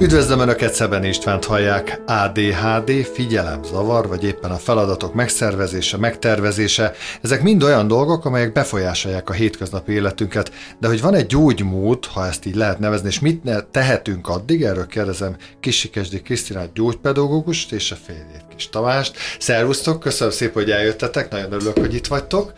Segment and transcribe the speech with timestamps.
[0.00, 2.00] Üdvözlöm Önöket, Szeben Istvánt hallják.
[2.06, 9.30] ADHD, figyelem, zavar, vagy éppen a feladatok megszervezése, megtervezése, ezek mind olyan dolgok, amelyek befolyásolják
[9.30, 13.44] a hétköznapi életünket, de hogy van egy gyógymód, ha ezt így lehet nevezni, és mit
[13.44, 19.16] ne tehetünk addig, erről kérdezem Kisikesdi Krisztinát gyógypedagógust és a férjét Kis Tamást.
[19.38, 22.52] Szervusztok, köszönöm szépen, hogy eljöttetek, nagyon örülök, hogy itt vagytok.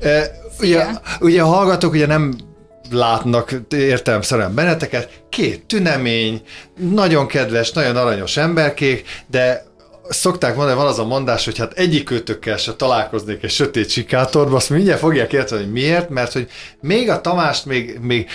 [0.00, 0.30] E,
[0.60, 0.86] ugye,
[1.20, 2.47] ugye a hallgatók ugye nem
[2.90, 6.42] látnak értelemszerűen benneteket, két tünemény,
[6.76, 9.66] nagyon kedves, nagyon aranyos emberkék, de
[10.08, 14.70] szokták mondani, van az a mondás, hogy hát egyikőtökkel se találkoznék egy sötét sikátorba, azt
[14.70, 16.48] mindjárt fogják érteni, hogy miért, mert hogy
[16.80, 18.28] még a Tamást még, még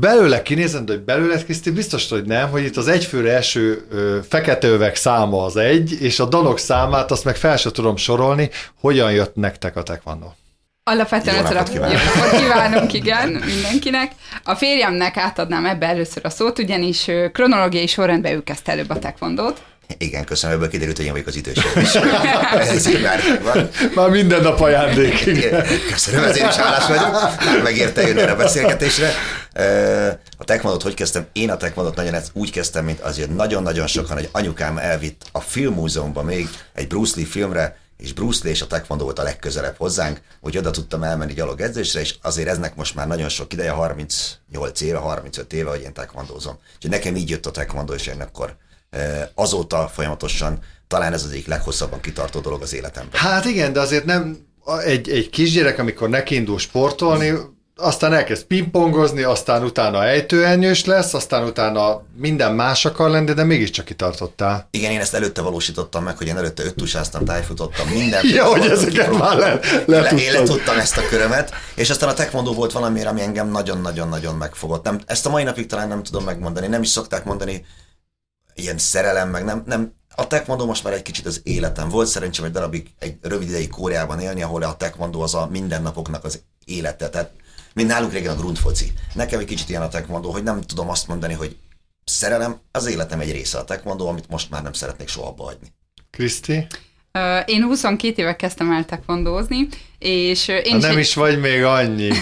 [0.00, 4.92] belőle de hogy belőle Kriszti, biztos, hogy nem, hogy itt az egyfőre első ö, fekete
[4.94, 9.34] száma az egy, és a danok számát azt meg fel sem tudom sorolni, hogyan jött
[9.34, 10.36] nektek a tekvandó.
[10.88, 11.92] Alapvetően Jó napot kívánok.
[11.92, 14.12] jó napot kívánunk, igen, mindenkinek.
[14.44, 19.62] A férjemnek átadnám ebbe először a szót, ugyanis kronológiai sorrendben ő kezdte előbb a tekvondót.
[19.98, 21.94] Igen, köszönöm, ebből kiderült, hogy én vagyok az idősebb is.
[22.74, 23.68] Ez így már van.
[23.94, 25.26] Már minden nap ajándék.
[25.26, 27.62] Igen, Köszönöm, ezért is hálás vagyok.
[27.62, 29.10] Megérte jönni erre a beszélgetésre.
[30.38, 31.26] A tekvandót hogy kezdtem?
[31.32, 36.24] Én a tekvandót nagyon úgy kezdtem, mint azért nagyon-nagyon sokan, hogy anyukám elvitt a filmmúzeumban
[36.24, 40.20] még egy Bruce Lee filmre, és Bruce Lee és a tekvandó volt a legközelebb hozzánk,
[40.40, 44.80] hogy oda tudtam elmenni gyalog edzésre, és azért eznek most már nagyon sok ideje, 38
[44.80, 46.58] éve, 35 éve, hogy én tekvandózom.
[46.74, 48.56] Úgyhogy nekem így jött a tekvandó, és én akkor
[49.34, 53.20] azóta folyamatosan talán ez az egyik leghosszabban kitartó dolog az életemben.
[53.20, 54.46] Hát igen, de azért nem
[54.84, 57.34] egy, egy kisgyerek, amikor nekiindul sportolni,
[57.80, 63.84] aztán elkezd pingpongozni, aztán utána ejtőernyős lesz, aztán utána minden más akar lenni, de mégiscsak
[63.84, 64.68] kitartottál.
[64.70, 68.26] Igen, én ezt előtte valósítottam meg, hogy én előtte öttusáztam, tájfutottam, minden.
[68.26, 72.14] Ja, hogy ezeket már le, le, le én letudtam ezt a körömet, és aztán a
[72.14, 74.84] tekvondó volt valami, ami engem nagyon-nagyon-nagyon megfogott.
[74.84, 77.64] Nem, ezt a mai napig talán nem tudom megmondani, nem is szokták mondani
[78.54, 81.88] ilyen szerelem, meg nem, nem, a tekvondó most már egy kicsit az életem.
[81.88, 86.24] Volt szerencsém egy darabig, egy rövid ideig Kóreában élni, ahol a tekvondó az a mindennapoknak
[86.24, 87.08] az élete.
[87.08, 87.30] Tehát,
[87.74, 88.92] mint nálunk régen a grundfoci.
[89.14, 91.56] Nekem egy kicsit ilyen a tekvondó, hogy nem tudom azt mondani, hogy
[92.04, 95.72] szerelem az életem egy része a tekvondó, amit most már nem szeretnék soha abba hagyni.
[96.10, 96.66] Kriszti?
[97.44, 99.68] Én 22 éve kezdtem el tekvondózni,
[99.98, 100.98] és én is nem egy...
[100.98, 102.10] is vagy még annyi.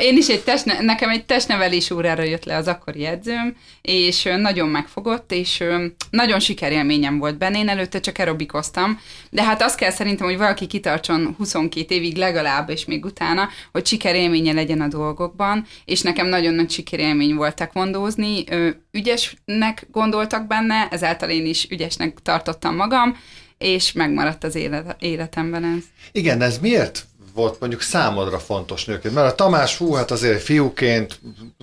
[0.00, 4.68] Én is egy testne, nekem egy testnevelés órára jött le az akkori edzőm, és nagyon
[4.68, 5.64] megfogott, és
[6.10, 7.58] nagyon sikerélményem volt benne.
[7.58, 9.00] Én előtte csak aerobikoztam,
[9.30, 13.86] de hát azt kell szerintem, hogy valaki kitartson 22 évig legalább, és még utána, hogy
[13.86, 18.44] sikerélménye legyen a dolgokban, és nekem nagyon nagy sikerélmény volt tekvondózni.
[18.90, 23.16] Ügyesnek gondoltak benne, ezáltal én is ügyesnek tartottam magam,
[23.58, 25.84] és megmaradt az élet, életemben ez.
[26.12, 27.06] Igen, ez miért
[27.38, 29.14] volt mondjuk számodra fontos nőként?
[29.14, 31.20] Mert a Tamás, hú, hát azért fiúként,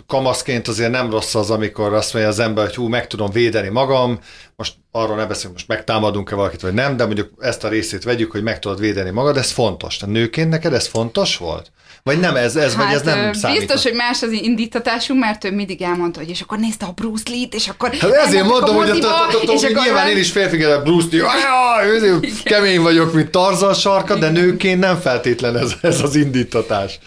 [0.08, 3.70] kamaszként azért nem rossz az, amikor azt mondja az ember, hogy hú, meg tudom védeni
[3.70, 4.20] magam,
[4.56, 8.32] most arról ne beszélünk, most megtámadunk-e valakit, vagy nem, de mondjuk ezt a részét vegyük,
[8.32, 9.98] hogy meg tudod védeni magad, ez fontos.
[9.98, 11.72] Te nőként neked ez fontos volt?
[12.10, 13.58] Vagy nem ez, ez vagy ez nem Hát, ö, számít?
[13.60, 17.24] Biztos, hogy más az indítatásunk, mert ő mindig elmondta, hogy és akkor nézte a Bruce
[17.30, 20.84] Lee-t, és akkor Hát ezért mondom, hogy a, a, a, a, nyilván én is férfikedek
[20.84, 26.02] Bruce Lee, "Ajaj, ezért kemény vagyok, mint Tarzan sarka, de nőként nem feltétlen ez, ez
[26.02, 27.00] az indítatás.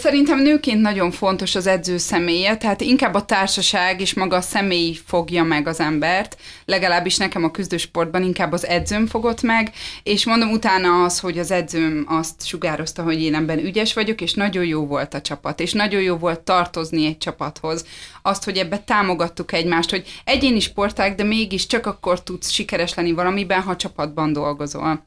[0.00, 4.98] Szerintem nőként nagyon fontos az edző személye, tehát inkább a társaság és maga a személy
[5.06, 10.50] fogja meg az embert, legalábbis nekem a küzdősportban inkább az edzőm fogott meg, és mondom
[10.50, 14.86] utána az, hogy az edzőm azt sugározta, hogy én ebben ügyes vagyok, és nagyon jó
[14.86, 17.84] volt a csapat, és nagyon jó volt tartozni egy csapathoz.
[18.22, 23.12] Azt, hogy ebbe támogattuk egymást, hogy egyéni sporták, de mégis csak akkor tudsz sikeres lenni
[23.12, 25.06] valamiben, ha csapatban dolgozol.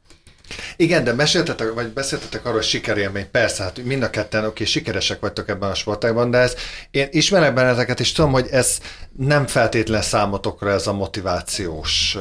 [0.76, 3.30] Igen, de meséltetek, vagy beszéltetek arról, hogy sikerélmény.
[3.30, 6.54] Persze, hát mind a ketten, oké, sikeresek vagytok ebben a sportágban, de ez,
[6.90, 8.78] én ismerek benneteket, és tudom, hogy ez
[9.16, 12.16] nem feltétlen számotokra ez a motivációs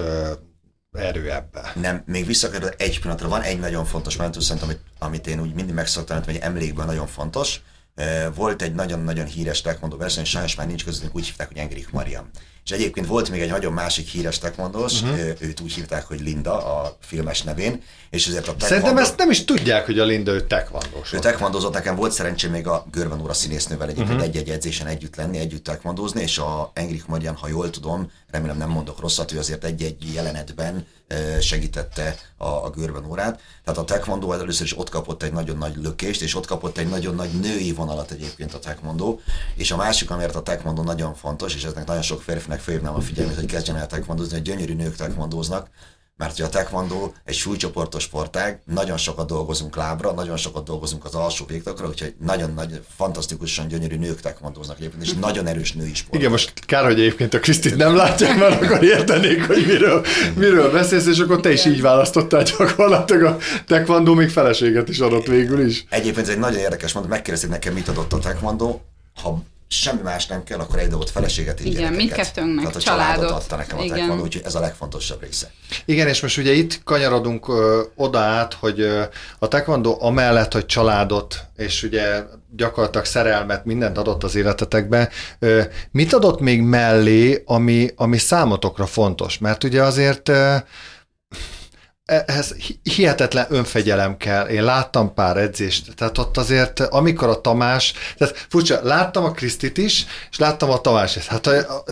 [0.97, 1.71] erő ebbe.
[1.75, 3.27] Nem, még visszakerül egy pillanatra.
[3.27, 6.47] Van egy nagyon fontos momentum, szerintem, amit, amit én úgy mindig meg szoktam említeni, hogy
[6.49, 7.61] emlékben nagyon fontos.
[7.95, 11.91] Eh, Volt egy nagyon-nagyon híres tekmondó verseny, sajnos már nincs közöttünk, úgy hívták, hogy Engrik
[11.91, 12.29] Mariam.
[12.65, 15.09] És egyébként volt még egy nagyon másik híres tekmondós, Mhm.
[15.11, 15.29] uh-huh.
[15.39, 19.29] őt úgy hívták, hogy Linda a filmes nevén, és ezért a Szerintem tekvandó- ezt nem
[19.29, 21.07] is tudják, hogy a Linda ő tekvandós.
[21.07, 21.23] ő volt.
[21.23, 24.25] tekvandozott, nekem volt szerencsém még a Görben Óra színésznővel egyébként uh-huh.
[24.27, 28.69] egy-egy edzésen együtt lenni, együtt tekvandózni, és a Engrik Magyarn, ha jól tudom, remélem nem
[28.69, 30.85] mondok rosszat, ő azért egy-egy jelenetben
[31.41, 33.41] segítette a, a Görben órát.
[33.63, 36.89] Tehát a tekvandó először is ott kapott egy nagyon nagy lökést, és ott kapott egy
[36.89, 39.19] nagyon nagy női vonalat egyébként a tekvandó.
[39.55, 43.01] És a másik, amiért a tekvandó nagyon fontos, és eznek nagyon sok férfinek fölhívnám a
[43.01, 45.69] figyelmét, hogy kezdjen el tekvandózni, hogy gyönyörű nők tekvandóznak,
[46.19, 51.15] mert hogy a taekwondo egy súlycsoportos sportág, nagyon sokat dolgozunk lábra, nagyon sokat dolgozunk az
[51.15, 56.15] alsó végtakra, úgyhogy nagyon nagy, fantasztikusan gyönyörű nők taekwondoznak egyébként, és nagyon erős női sport.
[56.19, 60.05] Igen, most kár, hogy egyébként a Krisztit nem látják, mert akkor értenék, hogy miről,
[60.35, 65.25] miről beszélsz, és akkor te is így választottál gyakorlatilag a taekwondo még feleséget is adott
[65.25, 65.85] végül is.
[65.89, 68.79] Egyébként ez egy nagyon érdekes mondat, megkérdezték nekem, mit adott a taekwondo,
[69.21, 73.15] ha semmi más nem kell, akkor egy dolgot feleséget, így Igen, mindkettőnknek, Tehát a családot
[73.15, 73.41] családot.
[73.41, 73.95] adta nekem a Igen.
[73.97, 75.51] taekwondo, úgyhogy ez a legfontosabb része.
[75.85, 79.01] Igen, és most ugye itt kanyarodunk ö, oda át, hogy ö,
[79.39, 82.23] a taekwondo amellett, hogy családot, és ugye
[82.55, 85.61] gyakorlatilag szerelmet, mindent adott az életetekbe, ö,
[85.91, 89.37] mit adott még mellé, ami, ami számotokra fontos?
[89.37, 90.55] Mert ugye azért ö,
[92.09, 94.47] ehhez hi- hihetetlen önfegyelem kell.
[94.47, 99.77] Én láttam pár edzést, tehát ott azért, amikor a Tamás, tehát furcsa, láttam a Krisztit
[99.77, 101.17] is, és láttam a Tamás.
[101.27, 101.49] Hát,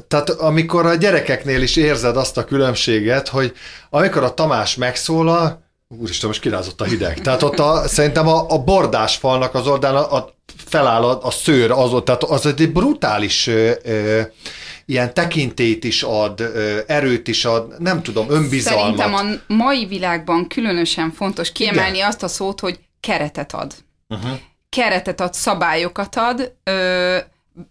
[0.07, 3.53] tehát amikor a gyerekeknél is érzed azt a különbséget, hogy
[3.89, 7.21] amikor a Tamás megszólal, úristen, most kirázott a hideg.
[7.21, 10.33] Tehát ott a, szerintem a, a bordás falnak az oldalán a, a
[10.65, 14.21] feláll a, a szőr, az, tehát az egy brutális ö, ö,
[14.89, 16.41] ilyen tekintét is ad,
[16.87, 18.97] erőt is ad, nem tudom, önbizalmat.
[18.97, 19.13] Szerintem
[19.47, 23.73] a mai világban különösen fontos kiemelni azt a szót, hogy keretet ad.
[24.07, 24.39] Uh-huh.
[24.69, 26.53] Keretet ad, szabályokat ad.
[26.63, 27.17] Ö,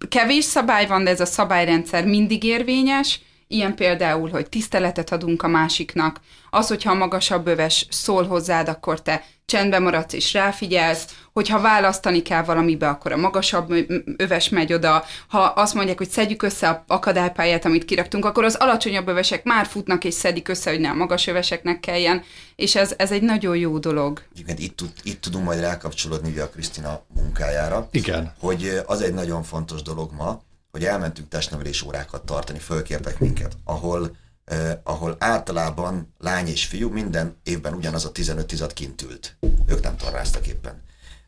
[0.08, 3.20] kevés szabály van, de ez a szabályrendszer mindig érvényes.
[3.48, 6.20] Ilyen például, hogy tiszteletet adunk a másiknak.
[6.50, 11.06] Az, hogyha a magasabb öves szól hozzád, akkor te csendben maradsz és ráfigyelsz.
[11.32, 13.74] Hogyha választani kell valamibe, akkor a magasabb
[14.16, 15.04] öves megy oda.
[15.28, 19.66] Ha azt mondják, hogy szedjük össze a akadálypályát, amit kiraktunk, akkor az alacsonyabb övesek már
[19.66, 22.22] futnak és szedik össze, hogy ne a magas öveseknek kelljen.
[22.56, 24.22] És ez, ez egy nagyon jó dolog.
[24.32, 28.32] Egyébként itt, tud, itt tudunk majd rákapcsolódni ugye a Krisztina munkájára, Igen.
[28.40, 30.40] hogy az egy nagyon fontos dolog ma,
[30.70, 34.16] hogy elmentünk testnevelés órákat tartani, fölkértek minket, ahol,
[34.46, 39.36] eh, ahol általában lány és fiú minden évben ugyanaz a 15 tizad kint ült.
[39.66, 40.84] Ők nem torráztak éppen.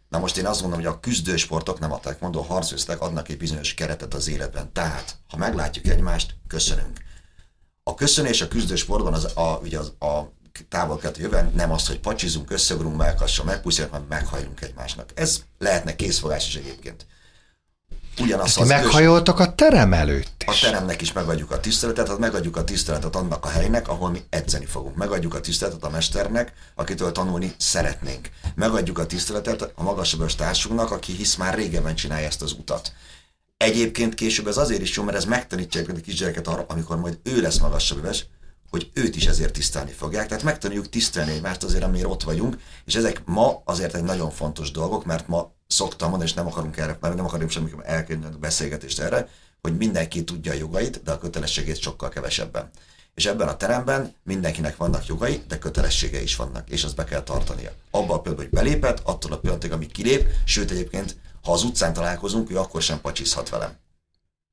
[0.09, 3.75] Na most én azt mondom, hogy a küzdősportok, nem a taekwondo, harcőztek adnak egy bizonyos
[3.75, 4.73] keretet az életben.
[4.73, 6.99] Tehát, ha meglátjuk egymást, köszönünk.
[7.83, 10.33] A köszönés a küzdősportban az a, ugye az, a
[10.69, 15.11] távol kettő jövőn nem az, hogy pacsizunk, összeugrunk, melkassal, megpuszilunk, mert meghajlunk egymásnak.
[15.15, 17.07] Ez lehetne készfogás is egyébként.
[18.21, 20.61] Ugyanaz Ti az meghajoltak a terem előtt a is.
[20.61, 24.65] teremnek is megadjuk a tiszteletet, hát megadjuk a tiszteletet annak a helynek, ahol mi edzeni
[24.65, 24.97] fogunk.
[24.97, 28.31] Megadjuk a tiszteletet a mesternek, akitől tanulni szeretnénk.
[28.55, 32.93] Megadjuk a tiszteletet a magasabb társunknak, aki hisz már régebben csinálja ezt az utat.
[33.57, 37.41] Egyébként később ez azért is jó, mert ez megtanítja a kisgyereket arra, amikor majd ő
[37.41, 38.05] lesz magasabb
[38.71, 40.27] hogy őt is ezért tisztelni fogják.
[40.29, 44.71] Tehát megtanuljuk tisztelni egymást azért, amire ott vagyunk, és ezek ma azért egy nagyon fontos
[44.71, 48.39] dolgok, mert ma szoktam mondani, és nem akarunk erre, mert nem akarunk semmi elkezdeni a
[48.39, 49.29] beszélgetést erre,
[49.61, 52.71] hogy mindenki tudja a jogait, de a kötelességét sokkal kevesebben.
[53.15, 57.23] És ebben a teremben mindenkinek vannak jogai, de kötelességei is vannak, és azt be kell
[57.23, 57.73] tartania.
[57.91, 61.93] Abban a pillanatban, hogy belépett, attól a pillanatig, amíg kilép, sőt egyébként, ha az utcán
[61.93, 63.77] találkozunk, ő akkor sem pacsizhat velem.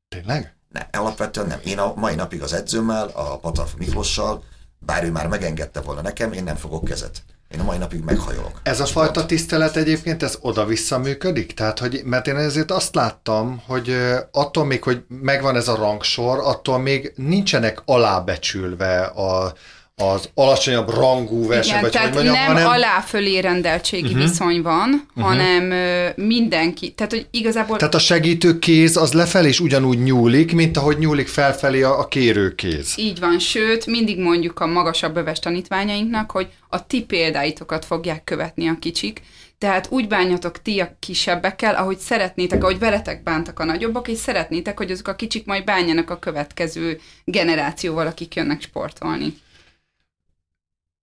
[0.08, 0.55] Tényleg?
[0.76, 1.60] Ne, alapvetően nem.
[1.64, 4.44] Én a mai napig az edzőmmel, a Patarf Miklossal,
[4.80, 7.24] bár ő már megengedte volna nekem, én nem fogok kezet.
[7.50, 8.60] Én a mai napig meghajolok.
[8.64, 11.54] Ez a fajta tisztelet egyébként, ez oda-vissza működik?
[11.54, 13.98] Tehát, hogy, mert én ezért azt láttam, hogy
[14.32, 19.54] attól még, hogy megvan ez a rangsor, attól még nincsenek alábecsülve a,
[19.98, 22.68] az alacsonyabb rangú verseny, Igen, vagy tehát hogy mondjam, nem hanem...
[22.68, 24.22] alá-fölé rendeltségi uh-huh.
[24.22, 25.24] viszony van, uh-huh.
[25.24, 30.54] hanem ö, mindenki, tehát hogy igazából Tehát a segítő kéz az lefelé is ugyanúgy nyúlik,
[30.54, 32.94] mint ahogy nyúlik felfelé a, a kérő kéz.
[32.98, 38.68] Így van, sőt, mindig mondjuk a magasabb öves tanítványainknak, hogy a ti példáitokat fogják követni
[38.68, 39.22] a kicsik,
[39.58, 44.78] tehát úgy bánjatok ti a kisebbekkel, ahogy szeretnétek, ahogy veletek bántak a nagyobbak, és szeretnétek,
[44.78, 49.34] hogy azok a kicsik majd bánjanak a következő generációval, akik jönnek sportolni.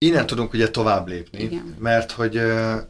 [0.02, 1.76] Innen tudunk ugye tovább lépni, Igen.
[1.78, 2.40] mert hogy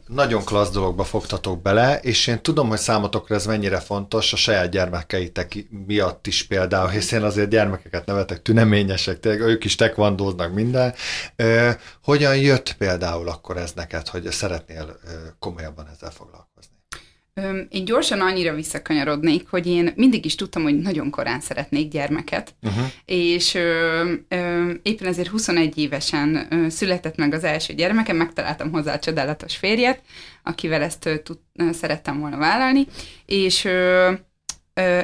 [0.07, 4.69] nagyon klassz dologba fogtatok bele, és én tudom, hogy számotokra ez mennyire fontos, a saját
[4.69, 10.93] gyermekeitek miatt is például, hiszen azért gyermekeket nevetek tüneményesek, tényleg ők is tekvandóznak minden.
[12.03, 14.99] Hogyan jött például akkor ez neked, hogy szeretnél
[15.39, 16.52] komolyabban ezzel foglalkozni?
[17.69, 22.85] Én gyorsan annyira visszakanyarodnék, hogy én mindig is tudtam, hogy nagyon korán szeretnék gyermeket, Uh-huh.
[23.05, 28.93] és ö, ö, éppen ezért 21 évesen ö, született meg az első gyermekem, megtaláltam hozzá
[28.93, 30.01] a csodálatos férjet,
[30.43, 32.87] akivel ezt ö, tud, ö, szerettem volna vállalni,
[33.25, 34.11] és ö,
[34.73, 34.99] ö,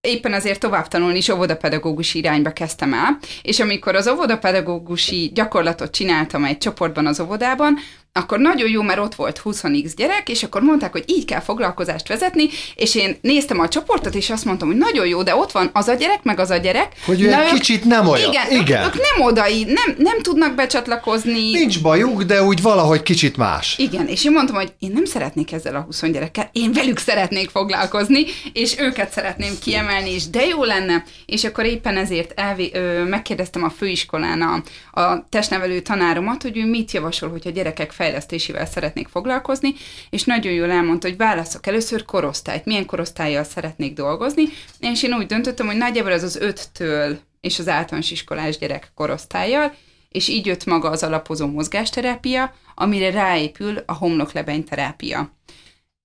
[0.00, 6.44] éppen azért tovább tanulni is óvodapedagógusi irányba kezdtem el, és amikor az óvodapedagógusi gyakorlatot csináltam
[6.44, 7.78] egy csoportban az óvodában,
[8.12, 12.08] akkor nagyon jó, mert ott volt 20x gyerek, és akkor mondták, hogy így kell foglalkozást
[12.08, 15.70] vezetni, és én néztem a csoportot, és azt mondtam, hogy nagyon jó, de ott van
[15.72, 16.92] az a gyerek, meg az a gyerek.
[17.04, 18.30] Hogy ő egy kicsit nem olyan.
[18.30, 18.84] Igen, Igen.
[18.84, 21.50] Ők, ők nem odai, nem, nem tudnak becsatlakozni.
[21.50, 23.78] Nincs bajuk, de úgy valahogy kicsit más.
[23.78, 27.50] Igen, és én mondtam, hogy én nem szeretnék ezzel a 20 gyerekkel, én velük szeretnék
[27.50, 31.04] foglalkozni, és őket szeretném kiemelni, és de jó lenne.
[31.26, 34.62] És akkor éppen ezért elvé, ö, megkérdeztem a főiskolán a,
[35.00, 39.74] a testnevelő tanáromat, hogy ő mit javasol, hogy a gyerekek fejlesztésével szeretnék foglalkozni,
[40.10, 44.42] és nagyon jól elmondta, hogy válaszok először korosztályt, milyen korosztályjal szeretnék dolgozni,
[44.80, 49.74] és én úgy döntöttem, hogy nagyjából az az öttől és az általános iskolás gyerek korosztályjal,
[50.08, 55.36] és így jött maga az alapozó mozgásterápia, amire ráépül a homloklebeny terápia.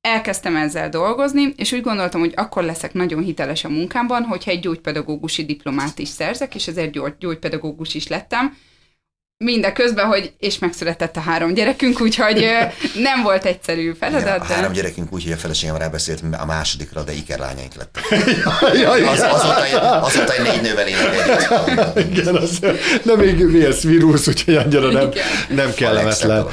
[0.02, 4.60] Elkezdtem ezzel dolgozni, és úgy gondoltam, hogy akkor leszek nagyon hiteles a munkámban, hogyha egy
[4.60, 8.58] gyógypedagógusi diplomát is szerzek, és ezért gyógy, gyógypedagógus is lettem,
[9.44, 12.48] Mindeközben, hogy és megszületett a három gyerekünk, úgyhogy
[12.96, 14.36] nem volt egyszerű feladat.
[14.36, 18.04] Igen, a három gyerekünk úgy, hogy a feleségem rábeszélt a másodikra, de ikerlányaink lettek.
[18.82, 22.10] ja, az, azóta, egy, azóta egy négy nővel énekeljük.
[22.12, 22.60] Igen, az,
[23.04, 25.10] de még mi ez vírus, úgyhogy annyira nem,
[25.50, 26.48] nem kellemetlen.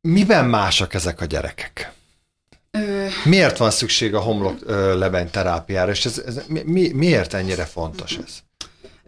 [0.00, 1.92] Miben másak ezek a gyerekek?
[2.70, 3.06] Ö...
[3.24, 4.58] Miért van szükség a homlok
[4.98, 8.32] lebeny terápiára, és ez, ez, mi, miért ennyire fontos ez?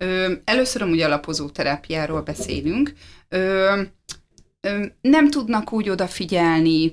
[0.04, 2.92] Ö, először amúgy alapozó terápiáról beszélünk.
[3.28, 3.80] Ö,
[5.00, 6.90] nem tudnak úgy odafigyelni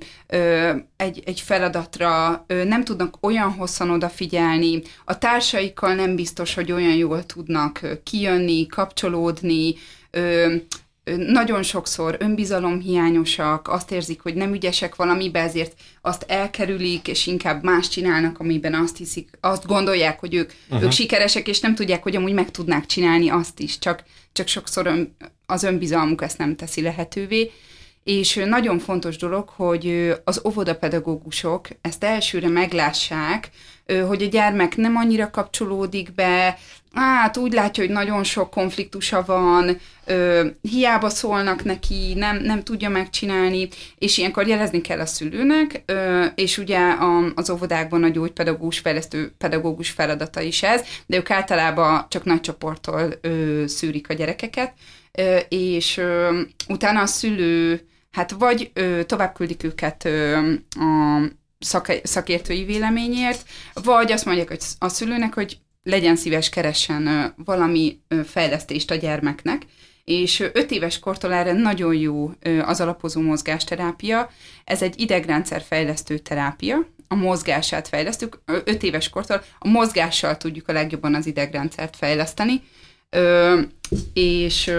[0.96, 7.26] egy, egy feladatra, nem tudnak olyan hosszan odafigyelni, a társaikkal nem biztos, hogy olyan jól
[7.26, 9.76] tudnak kijönni, kapcsolódni,
[11.04, 17.88] nagyon sokszor önbizalomhiányosak, azt érzik, hogy nem ügyesek valamibe, ezért azt elkerülik, és inkább más
[17.88, 20.84] csinálnak, amiben azt hiszik, azt gondolják, hogy ők, uh-huh.
[20.84, 24.86] ők sikeresek, és nem tudják, hogy amúgy meg tudnák csinálni azt is, csak, csak sokszor
[24.86, 25.16] ön,
[25.46, 27.52] az önbizalmuk ezt nem teszi lehetővé.
[28.04, 33.50] És nagyon fontos dolog, hogy az óvodapedagógusok ezt elsőre meglássák,
[34.08, 36.58] hogy a gyermek nem annyira kapcsolódik be,
[36.94, 42.90] hát úgy látja, hogy nagyon sok konfliktusa van, ö, hiába szólnak neki, nem, nem tudja
[42.90, 43.68] megcsinálni,
[43.98, 49.34] és ilyenkor jelezni kell a szülőnek, ö, és ugye a, az óvodákban a gyógypedagógus, fejlesztő
[49.38, 54.74] pedagógus feladata is ez, de ők általában csak nagy csoporttól ö, szűrik a gyerekeket,
[55.12, 60.38] ö, és ö, utána a szülő hát vagy ö, tovább küldik őket ö,
[60.70, 61.22] a
[61.62, 68.92] szak, szakértői véleményért, vagy azt mondják hogy a szülőnek, hogy legyen szíves, keressen valami fejlesztést
[68.92, 69.62] a gyermeknek,
[70.04, 74.30] és öt éves kortól erre nagyon jó az alapozó mozgásterápia.
[74.64, 78.42] Ez egy idegrendszer fejlesztő terápia, a mozgását fejlesztük.
[78.46, 82.62] Öt éves kortól a mozgással tudjuk a legjobban az idegrendszert fejleszteni,
[84.14, 84.72] és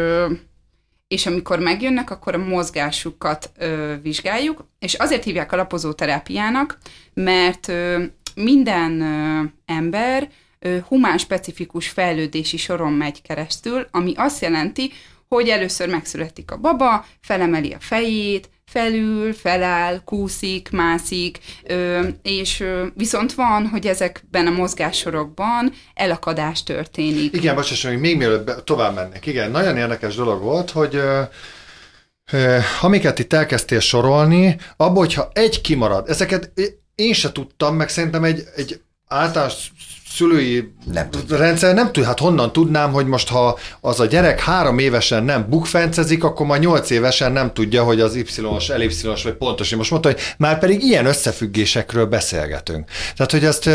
[1.12, 6.78] és amikor megjönnek, akkor a mozgásukat ö, vizsgáljuk, és azért hívják alapozó terápiának,
[7.14, 8.02] mert ö,
[8.34, 10.28] minden ö, ember
[10.58, 14.92] ö, humán specifikus fejlődési soron megy keresztül, ami azt jelenti,
[15.28, 21.38] hogy először megszületik a baba, felemeli a fejét, felül, feláll, kúszik, mászik,
[22.22, 22.64] és
[22.94, 27.36] viszont van, hogy ezekben a mozgássorokban elakadás történik.
[27.36, 29.26] Igen, bocsáss, még, még mielőtt tovább mennek.
[29.26, 31.22] Igen, nagyon érdekes dolog volt, hogy ö,
[32.32, 36.52] ö, amiket itt elkezdtél sorolni, abból, hogyha egy kimarad, ezeket
[36.94, 39.70] én se tudtam, meg szerintem egy, egy általános
[40.14, 44.78] szülői nem rendszer nem tud, hát honnan tudnám, hogy most ha az a gyerek három
[44.78, 49.70] évesen nem bukfencezik, akkor majd nyolc évesen nem tudja, hogy az y-os, ellipszilos vagy pontos.
[49.70, 52.90] Én most mondta, hogy már pedig ilyen összefüggésekről beszélgetünk.
[53.16, 53.66] Tehát, hogy ezt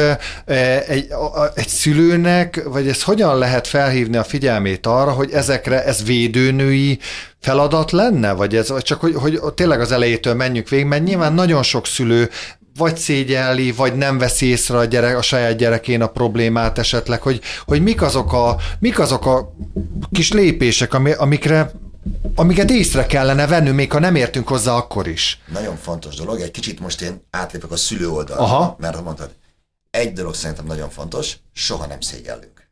[0.88, 1.08] egy,
[1.54, 7.00] egy szülőnek, vagy ezt hogyan lehet felhívni a figyelmét arra, hogy ezekre ez védőnői
[7.40, 11.34] feladat lenne, vagy ez vagy csak, hogy, hogy tényleg az elejétől menjünk végig, mert nyilván
[11.34, 12.30] nagyon sok szülő
[12.78, 17.42] vagy szégyelli, vagy nem veszi észre a, gyerek, a saját gyerekén a problémát esetleg, hogy,
[17.66, 19.54] hogy mik, azok a, mik azok a
[20.12, 21.72] kis lépések, amikre
[22.36, 25.40] amiket észre kellene venni, még ha nem értünk hozzá akkor is.
[25.52, 28.76] Nagyon fontos dolog, egy kicsit most én átlépek a szülő oldalra, Aha.
[28.80, 29.30] mert mondtad,
[29.92, 32.70] egy dolog szerintem nagyon fontos, soha nem szégyellünk.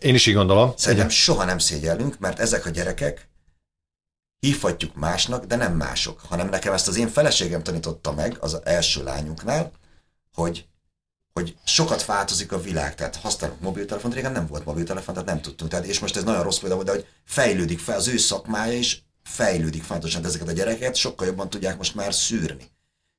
[0.00, 0.72] Én is így gondolom.
[0.76, 1.18] Szerintem Igen.
[1.18, 3.28] soha nem szégyellünk, mert ezek a gyerekek
[4.40, 9.02] hívhatjuk másnak, de nem mások, hanem nekem ezt az én feleségem tanította meg az első
[9.02, 9.72] lányunknál,
[10.34, 10.68] hogy
[11.32, 15.70] hogy sokat változik a világ, tehát használunk mobiltelefont, régen nem volt mobiltelefon, tehát nem tudtunk.
[15.70, 19.02] Tehát, és most ez nagyon rossz példa, de hogy fejlődik fel, az ő szakmája is
[19.22, 22.70] fejlődik fontosan, ezeket a gyereket sokkal jobban tudják most már szűrni.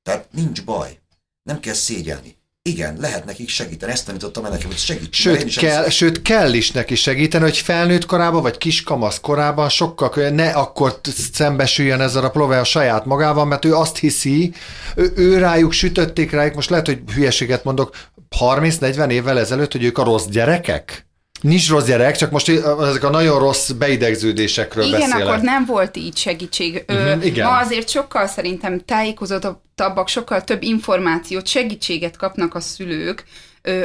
[0.03, 0.99] Tehát nincs baj,
[1.43, 2.37] nem kell szégyelni.
[2.69, 3.91] Igen, lehet nekik segíteni.
[3.91, 5.13] Ezt tanítottam el nekem, hogy segít.
[5.13, 10.49] Sőt kell, sőt, kell is neki segíteni, hogy felnőtt korában, vagy kiskamasz korában sokkal ne
[10.49, 10.99] akkor
[11.33, 14.53] szembesüljön ezzel a plove a saját magával, mert ő azt hiszi,
[14.95, 17.95] ő, ő rájuk sütötték rájuk, most lehet, hogy hülyeséget mondok,
[18.39, 21.08] 30-40 évvel ezelőtt, hogy ők a rossz gyerekek?
[21.41, 22.49] Nincs rossz gyerek, csak most
[22.81, 25.19] ezek a nagyon rossz beidegződésekről igen, beszélek.
[25.19, 26.85] Igen, akkor nem volt így segítség.
[26.87, 27.47] Uh-huh, igen.
[27.47, 33.23] Ma azért sokkal szerintem tájékozottabbak, sokkal több információt, segítséget kapnak a szülők,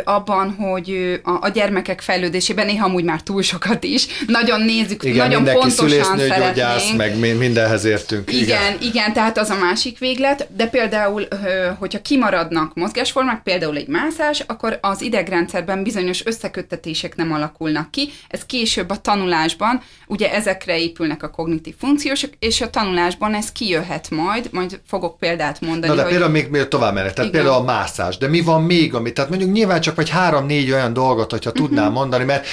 [0.05, 4.07] abban, hogy a, gyermekek fejlődésében néha amúgy már túl sokat is.
[4.27, 6.97] Nagyon nézzük, igen, nagyon pontosan szeretnénk.
[6.97, 8.33] meg mindenhez értünk.
[8.33, 11.27] Igen, igen, igen, tehát az a másik véglet, de például,
[11.79, 18.11] hogyha kimaradnak mozgásformák, például egy mászás, akkor az idegrendszerben bizonyos összeköttetések nem alakulnak ki.
[18.29, 24.11] Ez később a tanulásban, ugye ezekre épülnek a kognitív funkciósok, és a tanulásban ez kijöhet
[24.11, 25.87] majd, majd fogok példát mondani.
[25.87, 26.11] Na de hogy...
[26.11, 27.43] például még, még tovább menet, tehát igen.
[27.43, 30.93] például a mászás, de mi van még, ami, tehát mondjuk nyilván csak vagy három-négy olyan
[30.93, 31.67] dolgot, hogyha uh-huh.
[31.67, 32.47] tudnám mondani, mert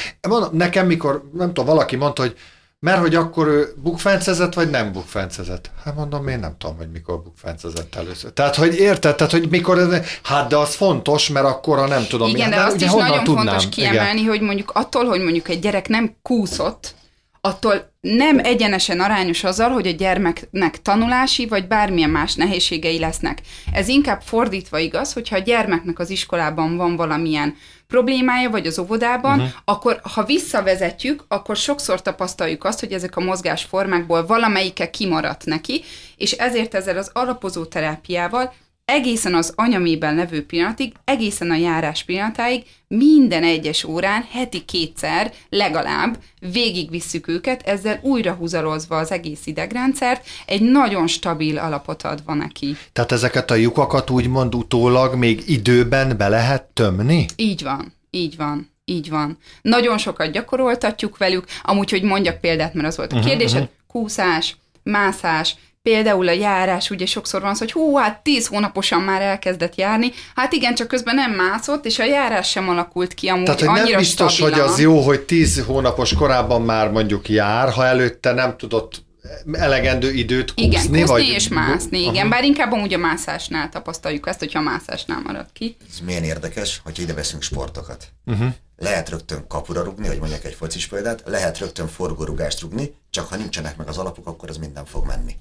[0.51, 2.36] nekem mikor, nem tudom, valaki mondta, hogy
[2.80, 5.72] mert hogy akkor ő bukfencezett, vagy nem bukfencezett?
[5.84, 8.32] Hát mondom, én nem tudom, hogy mikor bukfencezett először.
[8.32, 9.15] Tehát, hogy érted?
[9.15, 12.27] Tehát, hogy mikor ez, hát de az fontos, mert akkor ha nem tudom.
[12.27, 13.46] Igen, mi, de hát, azt is nagyon tudnám?
[13.46, 14.32] fontos kiemelni, Igen.
[14.32, 16.96] hogy mondjuk attól, hogy mondjuk egy gyerek nem kúszott,
[17.41, 23.41] attól nem egyenesen arányos azzal, hogy a gyermeknek tanulási vagy bármilyen más nehézségei lesznek.
[23.74, 27.55] Ez inkább fordítva igaz, hogyha a gyermeknek az iskolában van valamilyen
[27.88, 29.53] problémája, vagy az óvodában, uh-huh.
[29.65, 35.83] akkor ha visszavezetjük, akkor sokszor tapasztaljuk azt, hogy ezek a mozgásformákból valamelyike kimaradt neki,
[36.15, 38.53] és ezért ezzel az alapozó terápiával
[38.85, 46.17] egészen az anyamében levő pillanatig, egészen a járás pillanatáig, minden egyes órán, heti kétszer legalább
[46.39, 52.75] végigvisszük őket, ezzel újra húzalozva az egész idegrendszert, egy nagyon stabil alapot adva neki.
[52.93, 57.25] Tehát ezeket a lyukakat úgymond utólag még időben be lehet tömni?
[57.35, 58.69] Így van, így van.
[58.85, 59.38] Így van.
[59.61, 63.75] Nagyon sokat gyakoroltatjuk velük, amúgy, hogy mondjak példát, mert az volt a mhm, kérdésed, uh-huh.
[63.88, 69.21] kúszás, mászás, Például a járás, ugye sokszor van az, hogy hú, hát tíz hónaposan már
[69.21, 73.43] elkezdett járni, hát igen, csak közben nem mászott, és a járás sem alakult ki amúgy
[73.43, 74.59] Tehát, hogy annyira nem biztos, stabilan.
[74.59, 79.03] hogy az jó, hogy tíz hónapos korában már mondjuk jár, ha előtte nem tudott
[79.51, 81.27] elegendő időt kúszni, igen, kúszni vagy...
[81.27, 82.15] és mászni, igen.
[82.15, 82.29] Aha.
[82.29, 85.75] Bár inkább amúgy a mászásnál tapasztaljuk ezt, hogyha a mászásnál marad ki.
[85.89, 88.07] Ez milyen érdekes, hogy ide veszünk sportokat.
[88.25, 88.47] Uh-huh.
[88.77, 93.36] Lehet rögtön kapura rugni, hogy mondjak egy focis példát, lehet rögtön forgórugást rugni, csak ha
[93.36, 95.36] nincsenek meg az alapok, akkor ez minden fog menni.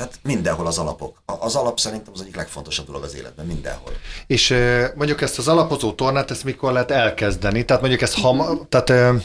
[0.00, 1.22] Tehát mindenhol az alapok.
[1.24, 3.92] Az alap szerintem az egyik legfontosabb dolog az életben, mindenhol.
[4.26, 4.54] És
[4.94, 7.64] mondjuk ezt az alapozó tornát, ezt mikor lehet elkezdeni?
[7.64, 9.22] Tehát mondjuk ezt ham, tehát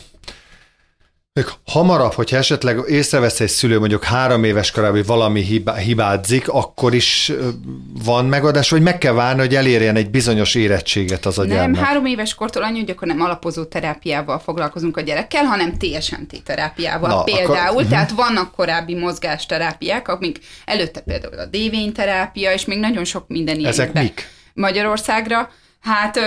[1.35, 6.47] még hamarabb, hogyha esetleg észrevesz egy szülő mondjuk három éves korában, hogy valami hibá, hibázik,
[6.47, 7.31] akkor is
[8.05, 11.75] van megadás, vagy meg kell várni, hogy elérjen egy bizonyos érettséget az a gyermek?
[11.75, 16.43] Nem, három éves kortól annyi, hogy akkor nem alapozó terápiával foglalkozunk a gyerekkel, hanem TSMT
[16.43, 17.57] terápiával Na, például.
[17.57, 17.89] Akkor, uh-huh.
[17.89, 23.69] Tehát vannak korábbi mozgásterápiák, amik előtte például a dévényterápia, és még nagyon sok minden ilyen.
[23.69, 24.27] Ezek mik?
[24.53, 25.49] Magyarországra.
[25.81, 26.19] Hát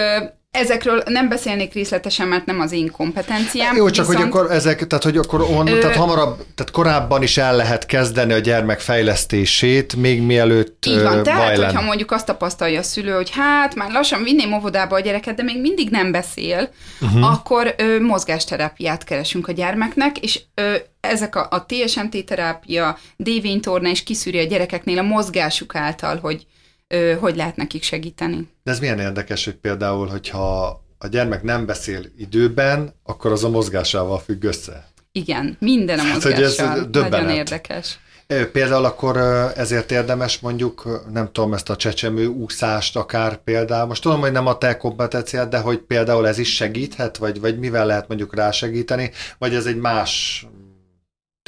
[0.59, 3.77] Ezekről nem beszélnék részletesen, mert nem az én kompetenciám.
[3.77, 4.33] Jó, csak viszont...
[4.33, 5.79] hogy akkor ezek, tehát hogy akkor on, ö...
[5.79, 11.23] tehát hamarabb, tehát korábban is el lehet kezdeni a gyermek fejlesztését, még mielőtt Így van,
[11.23, 11.64] tehát lenne.
[11.64, 15.42] hogyha mondjuk azt tapasztalja a szülő, hogy hát már lassan vinném óvodába a gyereket, de
[15.42, 17.33] még mindig nem beszél, uh-huh.
[17.33, 24.03] akkor ö, mozgásterápiát keresünk a gyermeknek, és ö, ezek a, a TSMT terápia, dévénytorna is
[24.03, 26.47] kiszűri a gyerekeknél a mozgásuk által, hogy
[27.20, 28.48] hogy lehet nekik segíteni.
[28.62, 33.48] De ez milyen érdekes, hogy például, hogyha a gyermek nem beszél időben, akkor az a
[33.48, 34.88] mozgásával függ össze.
[35.12, 36.66] Igen, minden a mozgással.
[36.66, 37.98] Hát, ez Nagyon érdekes.
[38.53, 39.16] Például akkor
[39.57, 44.46] ezért érdemes mondjuk, nem tudom, ezt a csecsemő úszást akár például, most tudom, hogy nem
[44.46, 49.11] a te kompetenciád, de hogy például ez is segíthet, vagy, vagy mivel lehet mondjuk rásegíteni,
[49.38, 50.46] vagy ez egy más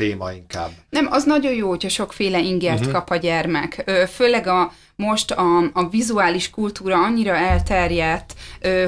[0.01, 0.71] téma inkább?
[0.91, 2.93] Nem, az nagyon jó, hogyha sokféle ingert uh-huh.
[2.93, 3.91] kap a gyermek.
[4.15, 8.35] Főleg a most a, a vizuális kultúra annyira elterjedt,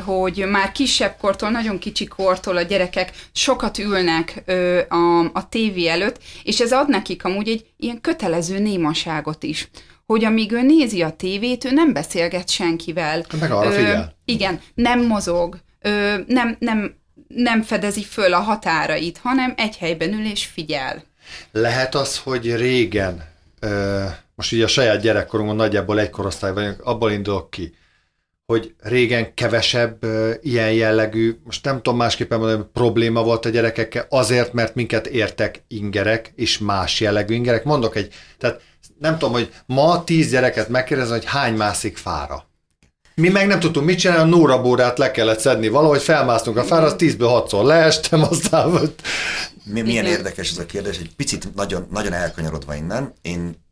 [0.05, 4.43] hogy már kisebb kortól, nagyon kicsi kortól a gyerekek sokat ülnek
[4.89, 9.71] a, a tévé előtt, és ez ad nekik amúgy egy ilyen kötelező némaságot is
[10.07, 13.25] hogy amíg ő nézi a tévét, ő nem beszélget senkivel.
[13.41, 14.03] Meg arra figyel.
[14.03, 16.95] Ö, igen, nem mozog, ö, nem, nem,
[17.35, 21.05] nem fedezi föl a határait, hanem egy helyben ül és figyel.
[21.53, 23.31] Lehet az, hogy régen
[24.35, 27.75] most így a saját gyerekkorunkon nagyjából egy korosztály vagyunk, abból indulok ki,
[28.47, 30.05] hogy régen kevesebb
[30.41, 35.65] ilyen jellegű, most nem tudom másképpen mondani, probléma volt a gyerekekkel, azért, mert minket értek
[35.69, 37.65] ingerek, és más jellegű ingerek.
[37.65, 38.61] Mondok egy, tehát
[38.99, 42.51] nem tudom, hogy ma tíz gyereket megkérdezem, hogy hány mászik fára.
[43.15, 46.65] Mi meg nem tudtunk mit csinálni, a Nóra bórát le kellett szedni valahogy, felmásztunk a
[46.65, 48.71] fára, az 10-ből 6-szor leestem, aztán
[49.65, 50.05] Mi, milyen Igen.
[50.05, 53.13] érdekes ez a kérdés, egy picit nagyon, nagyon elkanyarodva innen.
[53.23, 53.65] Én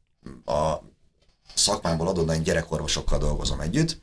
[0.45, 0.75] a
[1.55, 4.01] szakmámból adódóan gyerekorvosokkal dolgozom együtt,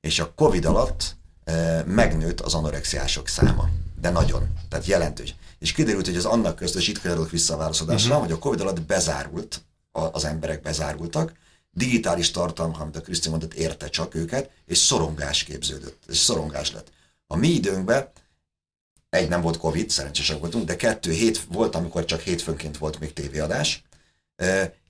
[0.00, 3.68] és a Covid alatt e, megnőtt az anorexiások száma.
[4.00, 5.34] De nagyon, tehát jelentős.
[5.58, 8.26] És kiderült, hogy az annak közt, és itt kanyarodok vissza a válaszadásra, uh-huh.
[8.26, 11.32] hogy a Covid alatt bezárult, a, az emberek bezárultak,
[11.70, 16.90] digitális tartalom, amit a Kriszti mondott, érte csak őket, és szorongás képződött, és szorongás lett.
[17.26, 18.10] A mi időnkben
[19.10, 23.12] egy nem volt Covid, szerencsések voltunk, de kettő hét volt, amikor csak hétfőnként volt még
[23.12, 23.84] tévéadás.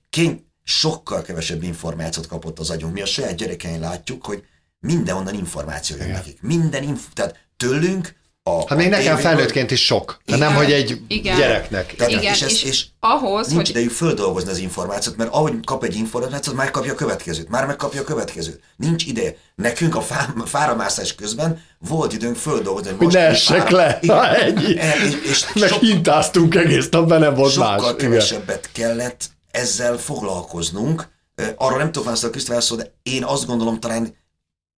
[0.09, 2.93] Kény sokkal kevesebb információt kapott az agyunk.
[2.93, 4.45] Mi a saját gyerekein látjuk, hogy
[4.79, 6.41] mindenhonnan információ jön nekik.
[6.41, 8.15] Minden inf- tehát tőlünk
[8.57, 10.63] a, Hát még a nekem tévéből- felnőttként is sok, de nem, Igen.
[10.63, 11.37] hogy egy Igen.
[11.37, 11.95] gyereknek.
[11.95, 15.53] Tehát, Igen, és, ez, és és ahhoz, nincs hogy idejük földolgozni az információt, mert ahogy
[15.63, 18.59] kap egy információt, már kapja a következőt, már megkapja a következőt.
[18.75, 19.35] Nincs ideje.
[19.55, 23.97] Nekünk a fá, fáramászás közben volt időnk földolgozni, Hogy ne essek le.
[24.01, 24.15] Igen.
[24.17, 24.79] Ha, ennyi.
[24.79, 27.67] E, És, és Meg sok, hintáztunk egész nap, nem volt más.
[27.81, 28.09] sokkal Igen.
[28.09, 31.07] kevesebbet kellett ezzel foglalkoznunk.
[31.55, 34.15] Arra nem tudok válaszolni a Krisztofán szó, de én azt gondolom talán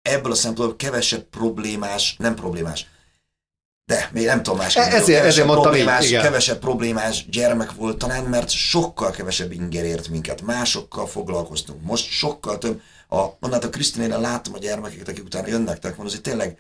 [0.02, 2.86] ebből a szempontból kevesebb problémás, nem problémás,
[3.90, 4.76] de még nem tudom más.
[4.76, 6.22] E- ezért- ezért mondtam így, problémás, igen.
[6.22, 10.42] Kevesebb problémás gyermek volt talán, mert sokkal kevesebb inger ért minket.
[10.42, 11.82] Másokkal foglalkoztunk.
[11.84, 12.82] Most sokkal több.
[13.10, 16.58] A, mondhat a Krisztinél látom a gyermekeket, akik utána jönnek, tehát mondom, hogy tényleg,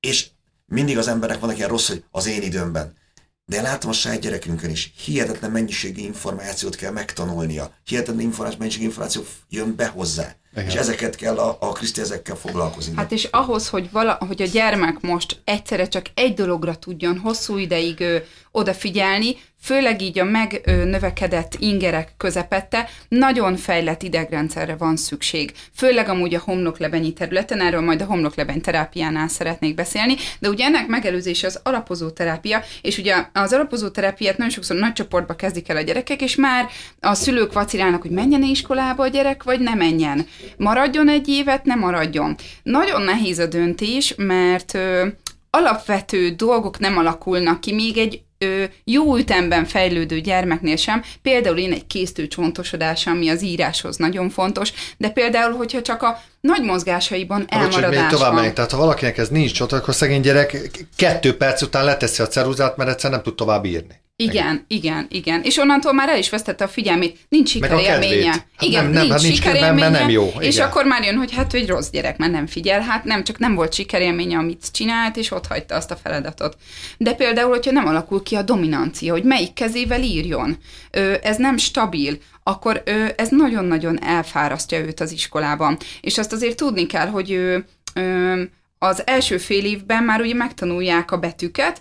[0.00, 0.26] és
[0.66, 2.96] mindig az emberek vannak ilyen rossz, hogy az én időmben.
[3.44, 7.70] De én látom a saját gyerekünkön is, hihetetlen mennyiségű információt kell megtanulnia.
[7.84, 10.36] Hihetetlen információ, mennyiségű információ jön be hozzá.
[10.52, 10.66] Igen.
[10.66, 12.96] És ezeket kell a, a Kriszti ezekkel foglalkozni.
[12.96, 17.56] Hát és ahhoz, hogy, vala, hogy a gyermek most egyszerre csak egy dologra tudjon hosszú
[17.56, 18.16] ideig ö,
[18.50, 25.52] odafigyelni, főleg így a megnövekedett ingerek közepette, nagyon fejlett idegrendszerre van szükség.
[25.74, 30.86] Főleg amúgy a homloklebenyi területen, erről majd a homloklebeny terápiánál szeretnék beszélni, de ugye ennek
[30.86, 35.76] megelőzése az alapozó terápia, és ugye az alapozó terápiát nagyon sokszor nagy csoportba kezdik el
[35.76, 36.68] a gyerekek, és már
[37.00, 40.26] a szülők vacilálnak, hogy menjen iskolába a gyerek, vagy ne menjen.
[40.56, 42.36] Maradjon egy évet, ne maradjon.
[42.62, 45.06] Nagyon nehéz a döntés, mert ö,
[45.50, 51.72] alapvető dolgok nem alakulnak ki, még egy ö, jó ütemben fejlődő gyermeknél sem, például én
[51.72, 57.58] egy késztőcsontosodás, ami az íráshoz nagyon fontos, de például, hogyha csak a nagy mozgásaiban hogy
[57.58, 58.52] még elmaradás tovább megyek.
[58.52, 62.76] Tehát ha valakinek ez nincs ott, akkor szegény gyerek kettő perc után leteszi a ceruzát,
[62.76, 64.01] mert egyszer nem tud tovább írni.
[64.22, 65.42] Igen, igen, igen.
[65.42, 67.18] És onnantól már el is vesztette a figyelmét.
[67.28, 68.30] Nincs sikerélménye.
[68.30, 69.88] Hát igen, nem- nem, nincs hát nincs kedve, sikerélménye.
[69.88, 70.32] nem jó.
[70.38, 70.66] És Igen.
[70.66, 72.80] akkor már jön, hogy hát ő egy rossz gyerek, mert nem figyel.
[72.80, 76.56] Hát nem, csak nem volt sikerélménye, amit csinált, és ott hagyta azt a feladatot.
[76.98, 80.58] De például, hogyha nem alakul ki a dominancia, hogy melyik kezével írjon,
[80.90, 85.76] ö, ez nem stabil, akkor ö, ez nagyon-nagyon elfárasztja őt az iskolában.
[86.00, 87.58] És azt azért tudni kell, hogy ö,
[87.94, 88.42] ö,
[88.78, 91.80] az első fél évben már ugye megtanulják a betűket,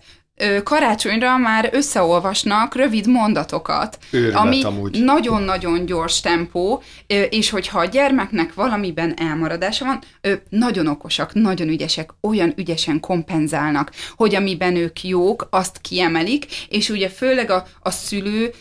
[0.64, 5.04] karácsonyra már összeolvasnak rövid mondatokat, Őrület ami amúgy.
[5.04, 6.84] nagyon-nagyon gyors tempó,
[7.30, 10.02] és hogyha a gyermeknek valamiben elmaradása van,
[10.50, 17.10] nagyon okosak, nagyon ügyesek, olyan ügyesen kompenzálnak, hogy amiben ők jók, azt kiemelik, és ugye
[17.10, 18.54] főleg a, a szülő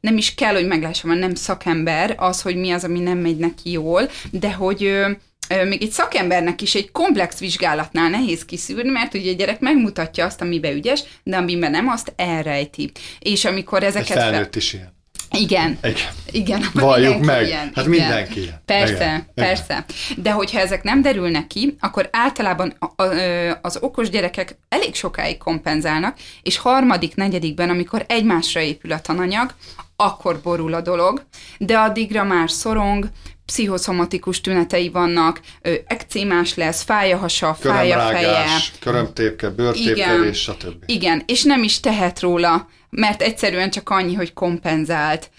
[0.00, 3.36] nem is kell, hogy meglássa, mert nem szakember az, hogy mi az, ami nem megy
[3.36, 5.04] neki jól, de hogy
[5.68, 10.40] még egy szakembernek is egy komplex vizsgálatnál nehéz kiszűrni, mert ugye a gyerek megmutatja azt,
[10.40, 12.90] amiben ügyes, de amiben nem, azt elrejti.
[13.18, 14.06] És amikor ezeket...
[14.06, 14.92] fel- felnőtt is ilyen.
[15.38, 15.78] Igen.
[15.82, 15.96] Igen.
[16.30, 17.46] Igen, Valljuk meg.
[17.46, 17.88] Ilyen, Hát igen.
[17.88, 18.62] mindenki ilyen.
[18.64, 19.26] Persze, Igen.
[19.34, 19.84] persze.
[20.16, 22.76] De hogyha ezek nem derülnek ki, akkor általában
[23.62, 29.54] az okos gyerekek elég sokáig kompenzálnak, és harmadik, negyedikben, amikor egymásra épül a tananyag,
[29.96, 31.26] akkor borul a dolog,
[31.58, 33.08] de addigra már szorong,
[33.46, 35.40] pszichoszomatikus tünetei vannak,
[35.86, 38.46] ekcémás lesz, fáj a hasa, fáj a feje,
[38.80, 40.82] körömtépke, bőrtépkelés, stb.
[40.86, 45.30] igen, és nem is tehet róla, mert egyszerűen csak annyi, hogy kompenzált,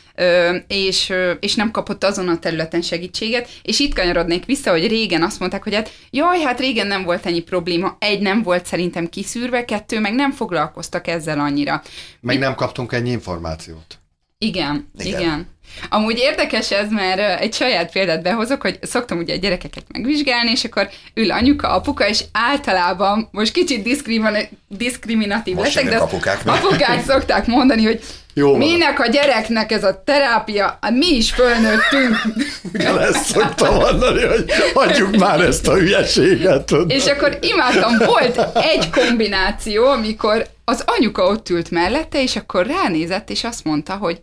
[0.68, 5.39] és, és nem kapott azon a területen segítséget, és itt kanyarodnék vissza, hogy régen azt
[5.39, 9.66] mondták, hogy hát jaj, hát régen nem volt ennyi probléma, egy nem volt szerintem kiszűrve,
[9.66, 11.82] kettő meg nem foglalkoztak ezzel annyira.
[12.20, 13.98] Meg nem kaptunk ennyi információt.
[14.43, 15.19] Igen, Igen.
[15.19, 15.51] igen.
[15.89, 20.63] Amúgy érdekes ez, mert egy saját példát behozok, hogy szoktam ugye a gyerekeket megvizsgálni, és
[20.63, 27.03] akkor ül anyuka, apuka, és általában, most kicsit diszkrimina- diszkriminatív Most leszek, de apukák apukák
[27.12, 28.03] szokták mondani, hogy
[28.34, 32.15] Jó minek a gyereknek ez a terápia, mi is fölnőttünk.
[32.73, 36.71] Igen, ezt szoktam mondani, hogy hagyjuk már ezt a hülyeséget.
[36.88, 43.29] És akkor imádtam, volt egy kombináció, amikor az anyuka ott ült mellette, és akkor ránézett,
[43.29, 44.21] és azt mondta, hogy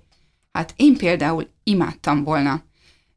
[0.52, 2.62] hát én például imádtam volna.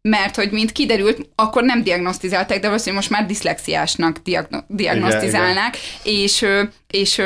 [0.10, 6.20] Mert hogy mint kiderült, akkor nem diagnosztizálták, de valószínűleg most már diszlexiásnak diagno- diagnosztizálnák, igen,
[6.22, 6.46] és,
[6.88, 7.22] és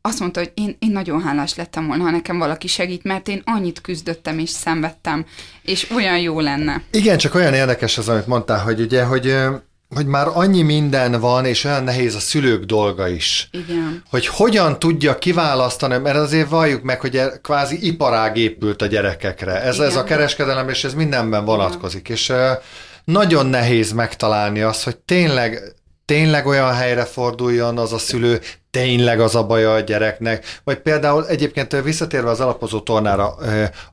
[0.00, 3.42] azt mondta, hogy én, én nagyon hálás lettem volna, ha nekem valaki segít, mert én
[3.44, 5.26] annyit küzdöttem és szenvedtem,
[5.62, 6.82] és olyan jó lenne.
[6.90, 9.36] Igen, csak olyan érdekes az, amit mondtál, hogy ugye, hogy
[9.94, 13.48] hogy már annyi minden van, és olyan nehéz a szülők dolga is.
[13.52, 14.02] Igen.
[14.10, 19.62] Hogy hogyan tudja kiválasztani, mert azért valljuk meg, hogy e- kvázi iparág épült a gyerekekre.
[19.62, 22.08] Ez, ez a kereskedelem, és ez mindenben vonatkozik.
[22.08, 22.16] Igen.
[22.16, 22.32] És
[23.04, 25.74] nagyon nehéz megtalálni azt, hogy tényleg
[26.06, 28.40] tényleg olyan helyre forduljon az a szülő,
[28.76, 33.34] tényleg az a baja a gyereknek, vagy például egyébként visszatérve az alapozó tornára,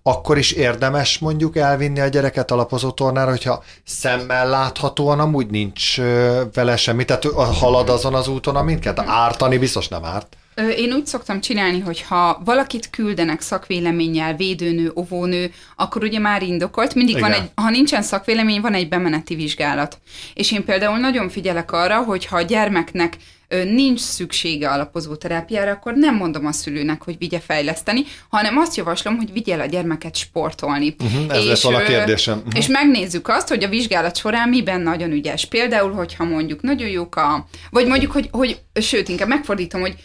[0.01, 5.97] akkor is érdemes mondjuk elvinni a gyereket alapozó tornára, hogyha szemmel láthatóan amúgy nincs
[6.53, 7.25] vele semmi, tehát
[7.59, 10.37] halad azon az úton, amiket ártani biztos nem árt.
[10.77, 16.95] Én úgy szoktam csinálni, hogy ha valakit küldenek szakvéleménnyel, védőnő, óvónő, akkor ugye már indokolt.
[16.95, 17.29] Mindig Igen.
[17.29, 19.97] van egy, ha nincsen szakvélemény, van egy bemeneti vizsgálat.
[20.33, 25.93] És én például nagyon figyelek arra, hogy ha a gyermeknek nincs szüksége alapozó terápiára, akkor
[25.93, 30.15] nem mondom a szülőnek, hogy vigye fejleszteni, hanem azt javaslom, hogy vigye el a gyermeket
[30.15, 30.95] sportolni.
[30.99, 32.37] Uh-huh, ez és, lesz a kérdésem.
[32.37, 32.57] Uh-huh.
[32.57, 35.45] És megnézzük azt, hogy a vizsgálat során miben nagyon ügyes.
[35.45, 37.47] Például, hogyha mondjuk nagyon jók a...
[37.69, 39.95] Vagy mondjuk, hogy, hogy sőt, inkább megfordítom, hogy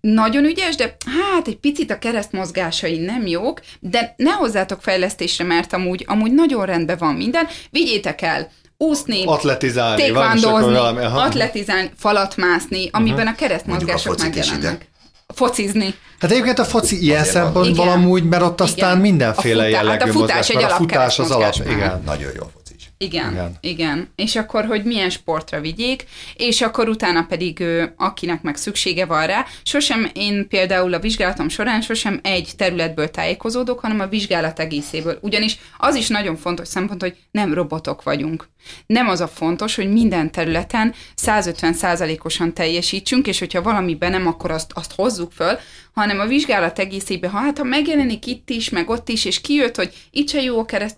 [0.00, 5.72] nagyon ügyes, de hát egy picit a keresztmozgásai nem jók, de ne hozzátok fejlesztésre, mert
[5.72, 7.46] amúgy, amúgy nagyon rendben van minden.
[7.70, 13.32] Vigyétek el úszni, atletizálni, tékvándozni, atletizálni, falat mászni, amiben uh-huh.
[13.32, 14.88] a keresztmozgások megjelennek.
[15.34, 15.94] Focizni.
[16.18, 19.00] Hát egyébként a foci ilyen szempontból amúgy, mert ott aztán igen.
[19.00, 22.02] mindenféle a futá- jellegű hát a futás mozgás, egy a futás az alap, igen.
[22.04, 22.50] Nagyon jó
[22.98, 24.08] igen, igen, igen.
[24.14, 26.04] És akkor, hogy milyen sportra vigyék,
[26.34, 27.64] és akkor utána pedig
[27.96, 33.80] akinek meg szüksége van rá, sosem én például a vizsgálatom során sosem egy területből tájékozódok,
[33.80, 35.18] hanem a vizsgálat egészéből.
[35.20, 38.48] Ugyanis az is nagyon fontos szempont, hogy nem robotok vagyunk.
[38.86, 44.70] Nem az a fontos, hogy minden területen 150%-osan teljesítsünk, és hogyha valamiben nem, akkor azt,
[44.74, 45.58] azt hozzuk föl,
[45.96, 49.76] hanem a vizsgálat egészében, ha hát ha megjelenik itt is, meg ott is, és kijött,
[49.76, 50.96] hogy itt se jó a kereszt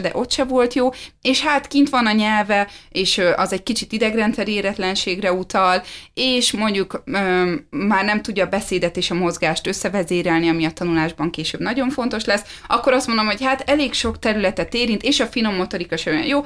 [0.00, 0.88] de ott se volt jó,
[1.22, 5.82] és hát kint van a nyelve, és az egy kicsit idegrendszer éretlenségre utal,
[6.14, 11.30] és mondjuk ö, már nem tudja a beszédet és a mozgást összevezérelni, ami a tanulásban
[11.30, 15.26] később nagyon fontos lesz, akkor azt mondom, hogy hát elég sok területet érint, és a
[15.26, 16.44] finom motorika sem olyan jó,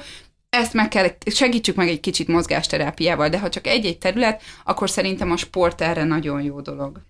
[0.49, 5.31] ezt meg kell, segítsük meg egy kicsit mozgásterápiával, de ha csak egy-egy terület, akkor szerintem
[5.31, 7.01] a sport erre nagyon jó dolog.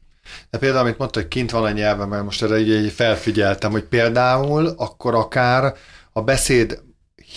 [0.49, 3.83] De például, amit mondta, hogy kint van a nyelve, mert most erre így, felfigyeltem, hogy
[3.83, 5.73] például akkor akár
[6.11, 6.81] a beszéd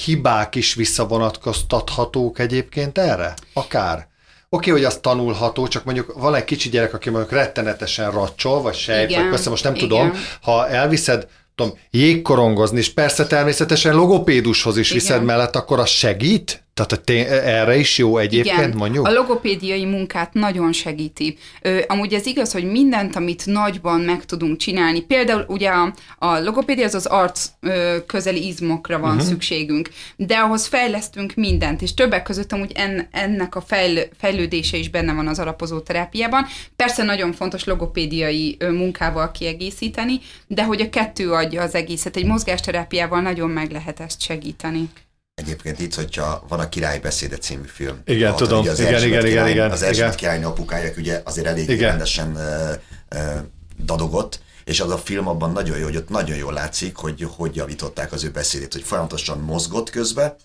[0.05, 3.35] hibák is visszavonatkoztathatók egyébként erre?
[3.53, 4.09] Akár.
[4.49, 8.63] Oké, okay, hogy az tanulható, csak mondjuk van egy kicsi gyerek, aki mondjuk rettenetesen racsol,
[8.63, 9.89] vagy sejt, vagy persze most nem igen.
[9.89, 15.03] tudom, ha elviszed tudom, jégkorongozni, és persze természetesen logopédushoz is Igen.
[15.03, 16.66] viszed mellett, akkor az segít?
[16.77, 19.07] Tehát tény, erre is jó egyébként, Igen, mondjuk?
[19.07, 21.37] a logopédiai munkát nagyon segíti.
[21.63, 26.39] Ö, amúgy ez igaz, hogy mindent, amit nagyban meg tudunk csinálni, például ugye a, a
[26.39, 29.29] logopédia az az arc ö, közeli izmokra van uh-huh.
[29.29, 34.91] szükségünk, de ahhoz fejlesztünk mindent, és többek között amúgy en, ennek a fejl, fejlődése is
[34.91, 36.47] benne van az alapozó terápiában.
[36.77, 42.17] Persze nagyon fontos logopédiai ö, munkával kiegészíteni, de hogy a kettő adja az egészet.
[42.17, 44.89] Egy mozgásterápiával nagyon meg lehet ezt segíteni.
[45.43, 48.01] Egyébként itt, hogyha van a Király beszéde című film.
[48.05, 48.69] Igen, ahol, tudom.
[48.69, 51.89] Az igen, igen, király, igen, Az Erzsébet király apukája ugye azért elég igen.
[51.89, 53.41] rendesen uh, uh,
[53.85, 57.57] dadogott, és az a film abban nagyon jó, hogy ott nagyon jól látszik, hogy hogy
[57.57, 60.37] javították az ő beszédét, hogy folyamatosan mozgott közbe,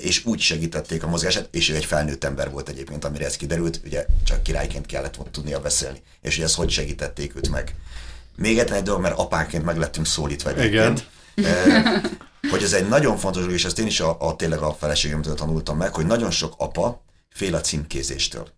[0.00, 3.80] és úgy segítették a mozgását, és ő egy felnőtt ember volt egyébként, amire ez kiderült,
[3.84, 7.74] ugye csak királyként kellett volna tudnia beszélni, és hogy ezt hogy segítették őt meg.
[8.36, 11.06] Még egy dolog, mert apáként meg lettünk szólítva egyébként.
[11.34, 14.74] Igen hogy ez egy nagyon fontos dolog, és ezt én is a, a tényleg a
[14.74, 18.48] feleségemtől tanultam meg, hogy nagyon sok apa fél a címkézéstől.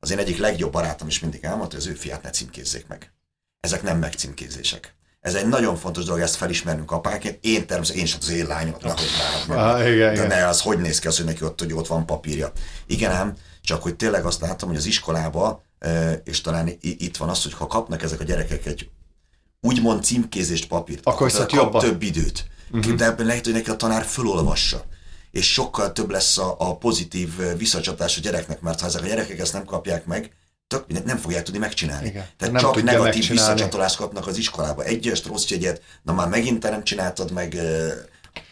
[0.00, 3.12] Az én egyik legjobb barátom is mindig elmondta, hogy az ő fiát ne címkézzék meg.
[3.60, 4.94] Ezek nem megcímkézések.
[5.20, 7.38] Ez egy nagyon fontos dolog, ezt felismernünk apáként.
[7.40, 9.10] Én természetesen, én sem az én lányom, nehogy
[9.48, 9.58] már.
[9.58, 12.06] Ah, igen, de ne, az hogy néz ki az, hogy neki ott, hogy ott van
[12.06, 12.52] papírja.
[12.86, 15.62] Igen ám, csak hogy tényleg azt látom, hogy az iskolába,
[16.24, 18.90] és talán itt van az, hogy ha kapnak ezek a gyerekek egy
[19.60, 22.94] úgymond címkézést papírt, akkor, akkor kap több időt uh-huh.
[22.94, 24.84] de ebben lehet, hogy neki a tanár fölolvassa
[25.34, 29.38] és sokkal több lesz a, a pozitív visszacsatás a gyereknek, mert ha ezek a gyerekek
[29.38, 30.30] ezt nem kapják meg,
[30.66, 32.06] tök nem fogják tudni megcsinálni.
[32.06, 34.84] Igen, Tehát nem csak negatív visszacsatolást kapnak az iskolába.
[34.84, 37.56] Egyest rossz jegyet, na már megint te nem csináltad meg,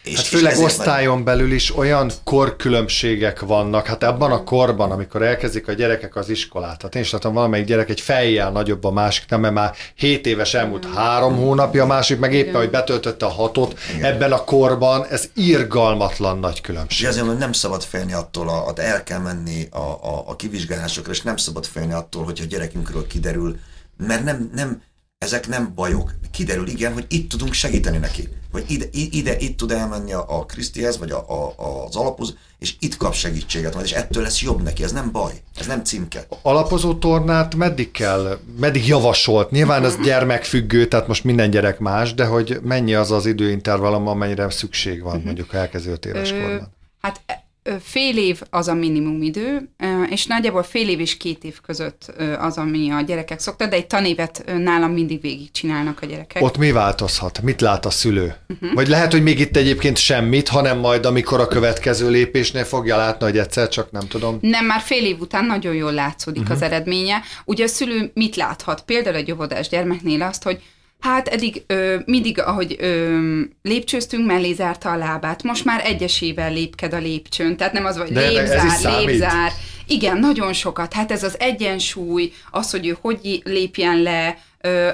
[0.03, 1.25] És, hát főleg és osztályon majd...
[1.25, 6.81] belül is olyan korkülönbségek vannak, hát abban a korban, amikor elkezdik a gyerekek az iskolát,
[6.81, 10.25] hát én is látom, valamelyik gyerek egy fejjel nagyobb a másik, nem, mert már 7
[10.25, 14.13] éves elmúlt három hónapja, a másik meg éppen, hogy betöltötte a hatot, Igen.
[14.13, 17.01] ebben a korban ez irgalmatlan nagy különbség.
[17.01, 20.35] És azért, hogy nem szabad félni attól, a, a, el kell menni a, a, a
[20.35, 23.59] kivizsgálásokra, és nem szabad félni attól, hogyha a gyerekünkről kiderül,
[23.97, 24.81] mert nem, nem,
[25.17, 26.13] ezek nem bajok.
[26.31, 28.29] Kiderül, igen, hogy itt tudunk segíteni neki.
[28.53, 31.53] Hogy ide, ide itt tud elmenni a Krisztihez, vagy a, a,
[31.85, 34.83] az alaphoz, és itt kap segítséget majd, és ettől lesz jobb neki.
[34.83, 36.27] Ez nem baj, ez nem címke.
[36.41, 39.51] Alapozó tornát meddig kell, meddig javasolt?
[39.51, 44.49] Nyilván ez gyermekfüggő, tehát most minden gyerek más, de hogy mennyi az az időintervallum, amennyire
[44.49, 45.25] szükség van mhm.
[45.25, 46.73] mondjuk a elkezdő éves korban?
[47.01, 47.42] Hát
[47.81, 49.69] fél év az a minimum idő,
[50.09, 53.87] és nagyjából fél év és két év között az, ami a gyerekek szoktak, de egy
[53.87, 56.43] tanévet nálam mindig végigcsinálnak a gyerekek.
[56.43, 57.41] Ott mi változhat?
[57.41, 58.35] Mit lát a szülő?
[58.49, 58.73] Uh-huh.
[58.73, 63.25] Vagy lehet, hogy még itt egyébként semmit, hanem majd amikor a következő lépésnél fogja látni,
[63.25, 64.37] hogy egyszer csak nem tudom.
[64.41, 66.57] Nem, már fél év után nagyon jól látszódik uh-huh.
[66.57, 67.21] az eredménye.
[67.45, 68.81] Ugye a szülő mit láthat?
[68.81, 70.61] Például egy óvodás gyermeknél azt, hogy
[71.03, 75.43] Hát eddig ö, mindig, ahogy ö, lépcsőztünk, mellé zárta a lábát.
[75.43, 79.51] Most már egyesével lépked a lépcsőn, tehát nem az, hogy De lépzár, lépzár.
[79.87, 80.93] Igen, nagyon sokat.
[80.93, 84.37] Hát ez az egyensúly, az, hogy ő hogy lépjen le,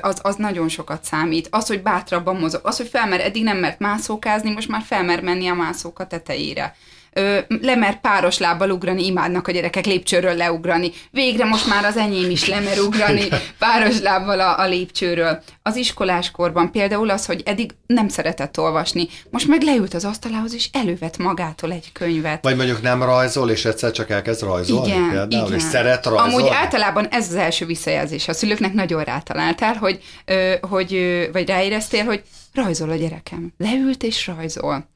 [0.01, 1.47] az, az nagyon sokat számít.
[1.51, 5.47] Az, hogy bátrabban mozog, az, hogy felmer, eddig nem mert mászókázni, most már felmer menni
[5.47, 6.75] a mászóka tetejére
[7.19, 10.91] ö, lemer páros lábbal ugrani, imádnak a gyerekek lépcsőről leugrani.
[11.11, 13.27] Végre most már az enyém is lemer ugrani
[13.59, 15.43] páros lábbal a, a lépcsőről.
[15.63, 20.69] Az iskoláskorban például az, hogy eddig nem szeretett olvasni, most meg leült az asztalához, és
[20.71, 22.43] elővett magától egy könyvet.
[22.43, 25.59] Vagy mondjuk nem rajzol, és egyszer csak elkezd rajzolni igen, például, igen.
[25.59, 26.33] és szeret rajzolni.
[26.33, 28.27] Amúgy általában ez az első visszajelzés.
[28.27, 32.21] A szülőknek nagyon rátaláltál, hogy, ö, hogy ö, vagy ráéreztél, hogy
[32.53, 33.53] rajzol a gyerekem.
[33.57, 34.87] Leült és rajzol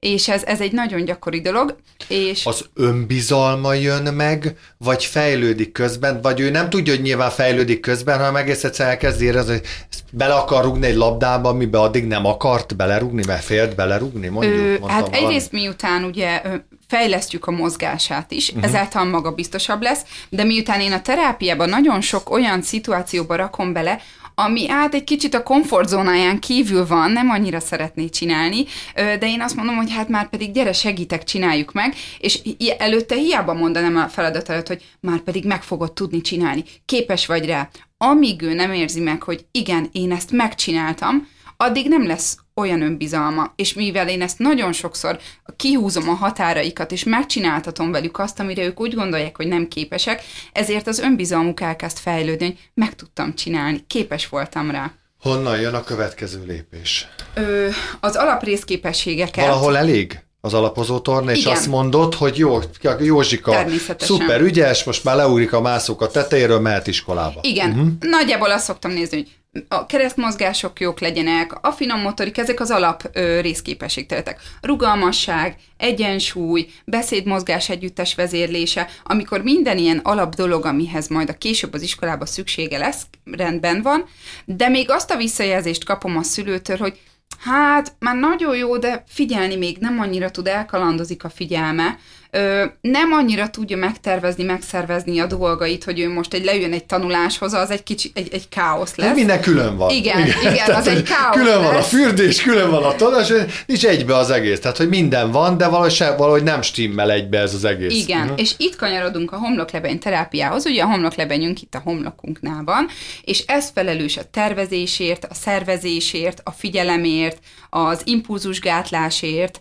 [0.00, 1.76] és ez, ez egy nagyon gyakori dolog.
[2.08, 2.46] És...
[2.46, 8.18] Az önbizalma jön meg, vagy fejlődik közben, vagy ő nem tudja, hogy nyilván fejlődik közben,
[8.18, 9.66] hanem egész egyszer elkezd érezni, hogy
[10.12, 14.82] bele akar rugni egy labdába, amiben addig nem akart belerugni, mert félt belerugni, mondjuk.
[14.82, 16.42] Ö, hát egyrészt miután ugye
[16.88, 18.64] fejlesztjük a mozgását is, uh-huh.
[18.64, 24.00] ezáltal maga biztosabb lesz, de miután én a terápiában nagyon sok olyan szituációba rakom bele,
[24.40, 29.56] ami át egy kicsit a komfortzónáján kívül van, nem annyira szeretné csinálni, de én azt
[29.56, 32.40] mondom, hogy hát már pedig gyere, segítek, csináljuk meg, és
[32.78, 37.46] előtte hiába mondanám a feladat előtt, hogy már pedig meg fogod tudni csinálni, képes vagy
[37.46, 37.68] rá.
[37.96, 43.52] Amíg ő nem érzi meg, hogy igen, én ezt megcsináltam, addig nem lesz olyan önbizalma,
[43.56, 45.18] és mivel én ezt nagyon sokszor
[45.56, 50.86] kihúzom a határaikat, és megcsináltatom velük azt, amire ők úgy gondolják, hogy nem képesek, ezért
[50.86, 54.92] az önbizalmuk elkezd fejlődni, hogy meg tudtam csinálni, képes voltam rá.
[55.20, 57.08] Honnan jön a következő lépés?
[57.34, 57.68] Ö,
[58.00, 59.46] az alaprészképességeket.
[59.46, 60.22] Valahol elég?
[60.40, 61.52] az alapozó torna, és Igen.
[61.52, 62.58] azt mondod, hogy jó,
[63.00, 63.64] Józsika,
[63.98, 67.40] szuper ügyes, most már leugrik a mászók a tetejéről, mehet iskolába.
[67.42, 67.88] Igen, uh-huh.
[68.00, 69.28] nagyjából azt szoktam nézni, hogy
[69.68, 74.40] a keresztmozgások jók legyenek, a finom motorik, ezek az alap ö, részképességterületek.
[74.60, 81.82] Rugalmasság, egyensúly, beszédmozgás együttes vezérlése, amikor minden ilyen alap dolog, amihez majd a később az
[81.82, 84.04] iskolába szüksége lesz, rendben van,
[84.44, 87.00] de még azt a visszajelzést kapom a szülőtől, hogy
[87.38, 91.98] hát már nagyon jó, de figyelni még nem annyira tud, elkalandozik a figyelme,
[92.30, 97.52] ö, nem annyira tudja megtervezni, megszervezni a dolgait, hogy ő most egy leüljön egy tanuláshoz,
[97.52, 99.14] az egy kicsi, egy, egy káosz lesz.
[99.14, 99.90] Minden külön van.
[99.90, 101.66] Igen, igen, igen az egy káosz Külön lesz.
[101.66, 103.32] van a fürdés, külön van a tanulás,
[103.66, 104.60] nincs egybe az egész.
[104.60, 107.94] Tehát, hogy minden van, de valahogy, se, valahogy nem stimmel egybe ez az egész.
[107.94, 108.40] Igen, uh-huh.
[108.40, 112.88] és itt kanyarodunk a homloklebeny terápiához, ugye a homloklebenyünk itt a homlokunknál van,
[113.24, 117.38] és ez felelős a tervezésért, a szervezésért, a figyelemért,
[117.70, 119.60] az impulzusgátlásért,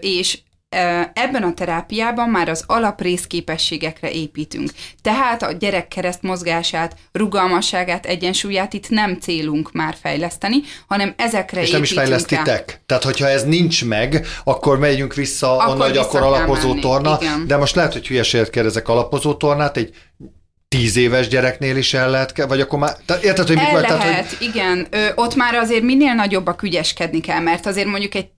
[0.00, 0.38] és
[1.12, 4.70] ebben a terápiában már az alaprészképességekre építünk.
[5.02, 10.56] Tehát a gyerek kereszt mozgását, rugalmasságát, egyensúlyát itt nem célunk már fejleszteni,
[10.86, 12.70] hanem ezekre És nem is fejlesztitek.
[12.70, 12.76] Rá.
[12.86, 16.80] Tehát, hogyha ez nincs meg, akkor megyünk vissza akkor onnan, hogy akkor alapozó menni.
[16.80, 17.18] torna.
[17.20, 17.46] Igen.
[17.46, 19.94] De most lehet, hogy hülyeséget kérdezek alapozó tornát, egy
[20.76, 23.98] tíz éves gyereknél is el lehet, vagy akkor már, tehát érted, hogy el mikor, lehet,
[23.98, 24.46] tehát, hogy...
[24.46, 24.86] igen.
[24.90, 28.28] Ö, ott már azért minél nagyobbak ügyeskedni kell, mert azért mondjuk egy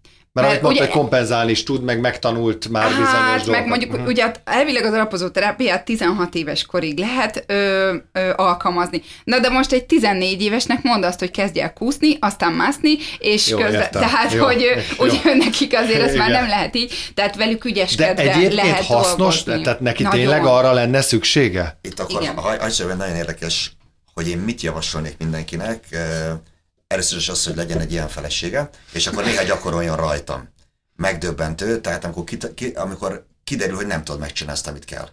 [0.41, 3.47] mert, mert amit mondta, hogy kompenzálni is tud, meg megtanult már hát, bizonyos dolgokat.
[3.47, 4.07] meg mondjuk, uh-huh.
[4.07, 9.03] ugye elvileg az alapozó terápiát 16 éves korig lehet ö, ö, alkalmazni.
[9.25, 13.49] Na de most egy 14 évesnek mond azt, hogy kezdj el kúszni, aztán mászni, és
[13.49, 14.01] jó, közben, értem.
[14.01, 15.05] tehát, jó, hogy jó.
[15.05, 19.43] ugye nekik azért ezt már nem lehet így, tehát velük ügyeskedve de egyébként lehet hasznos,
[19.43, 19.63] dolgozni.
[19.63, 20.19] tehát neki Nagyon.
[20.19, 21.79] tényleg arra lenne szüksége?
[21.83, 22.57] Itt akkor, ha,
[22.97, 23.73] nagyon érdekes,
[24.15, 25.85] hogy én mit javasolnék mindenkinek,
[26.87, 30.55] először is az, hogy legyen egy ilyen felesége, és akkor néha gyakoroljon rajtam.
[30.97, 35.09] megdöbbentő, tehát amikor, ki, ki, amikor kiderül, hogy nem tudod megcsinálni azt, amit kell.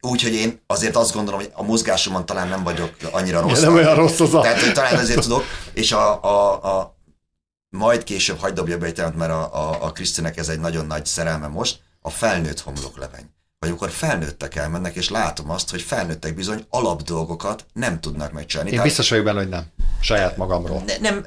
[0.00, 3.60] Úgyhogy én azért azt gondolom, hogy a mozgásomon talán nem vagyok annyira rossz.
[3.60, 4.40] nem olyan rossz az a...
[4.40, 6.96] Tehát, hogy talán azért tudok, és a, a, a
[7.70, 11.46] majd később hagyd dobja be mert a, a, a Krisztinek ez egy nagyon nagy szerelme
[11.46, 13.34] most, a felnőtt homlokleveny.
[13.66, 18.70] Vagy amikor felnőttek elmennek, és látom azt, hogy felnőttek bizony alapdolgokat nem tudnak megcsinálni.
[18.70, 19.64] Én Tehát biztos vagyok benne, hogy nem.
[20.00, 20.82] Saját magamról.
[20.86, 21.24] ne, nem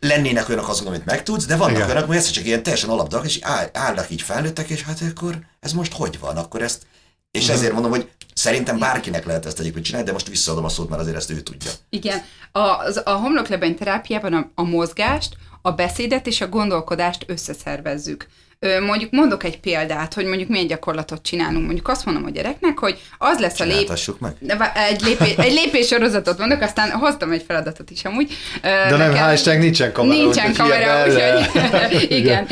[0.00, 1.88] lennének olyanok azok, amit megtudsz, de vannak Igen.
[1.88, 5.38] olyanok, hogy ez csak ilyen teljesen alapdolgok, és áll, állnak így felnőttek, és hát akkor
[5.60, 6.36] ez most hogy van?
[6.36, 6.86] Akkor ezt
[7.30, 7.52] és Mhm.
[7.56, 11.00] ezért mondom, hogy szerintem bárkinek lehet ezt egyébként csinálni, de most visszaadom a szót, mert
[11.00, 11.70] azért ezt ő tudja.
[11.90, 12.22] Igen.
[12.52, 18.26] A, az, a homloklebeny terápiában a, a mozgást, a beszédet és a gondolkodást összeszervezzük.
[18.86, 21.64] Mondjuk mondok egy példát, hogy mondjuk milyen gyakorlatot csinálunk.
[21.64, 23.92] Mondjuk azt mondom a gyereknek, hogy az lesz a lép...
[24.18, 24.36] Meg.
[24.74, 28.32] Egy, lépés, egy lépés sorozatot mondok, aztán hoztam egy feladatot is amúgy.
[28.62, 30.22] De nem, hál' Istennek nincsen kamera.
[30.22, 32.46] Nincsen kamera, úgyhogy igen.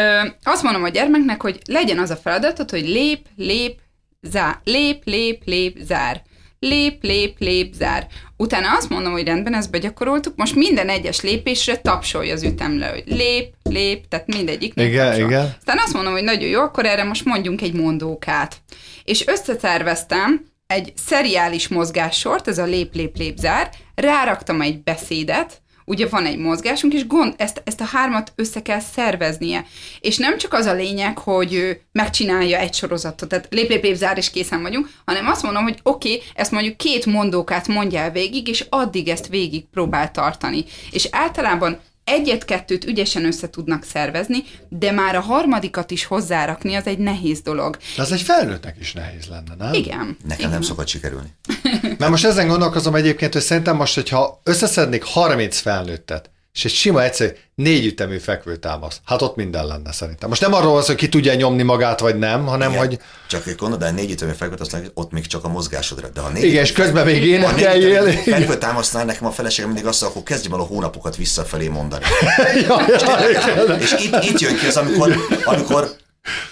[0.42, 3.78] Azt mondom a gyermeknek, hogy legyen az a feladatot, hogy lép, lép,
[4.20, 4.58] zár.
[4.64, 6.22] Lép, lép, lép, zár.
[6.64, 8.06] Lép, lép, lép, zár.
[8.36, 13.02] Utána azt mondom, hogy rendben, ezt begyakoroltuk, most minden egyes lépésre tapsolja az ütemle, hogy
[13.06, 14.72] lép, lép, tehát mindegyik.
[14.76, 15.54] Igen, igen.
[15.58, 18.56] Aztán azt mondom, hogy nagyon jó, akkor erre most mondjunk egy mondókát.
[19.04, 26.94] És összeterveztem egy szeriális mozgássort, ez a lép-lép-lép-zár, ráraktam egy beszédet, ugye van egy mozgásunk,
[26.94, 29.64] és gond, ezt, ezt a hármat össze kell szerveznie.
[30.00, 33.96] És nem csak az a lényeg, hogy ő megcsinálja egy sorozatot, tehát lép lép lép
[33.96, 38.10] zár, és készen vagyunk, hanem azt mondom, hogy oké, okay, ezt mondjuk két mondókát mondjál
[38.10, 40.64] végig, és addig ezt végig próbál tartani.
[40.90, 41.80] És általában
[42.12, 47.76] egyet-kettőt ügyesen össze tudnak szervezni, de már a harmadikat is hozzárakni, az egy nehéz dolog.
[47.96, 49.72] De az egy felnőttnek is nehéz lenne, nem?
[49.72, 50.16] Igen.
[50.22, 50.50] Nekem igen.
[50.50, 51.28] nem szokott sikerülni.
[51.98, 57.02] Mert most ezen gondolkozom egyébként, hogy szerintem most, hogyha összeszednék 30 felnőttet, és egy sima
[57.02, 60.28] egyszerű négy ütemű fekvőtámasz, hát ott minden lenne szerintem.
[60.28, 62.86] Most nem arról van hogy ki tudja nyomni magát, vagy nem, hanem Igen.
[62.86, 62.98] hogy
[63.28, 66.08] Csak egy gondolod, de négy ütemű fekvőt, aztán ott még csak a mozgásodra.
[66.08, 68.12] De ha négy igen, és közben még énekeljél.
[68.12, 72.04] Fekvő támasznál nekem a feleségem mindig azt mondja, akkor kezdjem el a hónapokat visszafelé mondani.
[72.68, 73.80] Ja, ja, igen.
[73.80, 75.90] És itt, itt jön ki az, amikor, amikor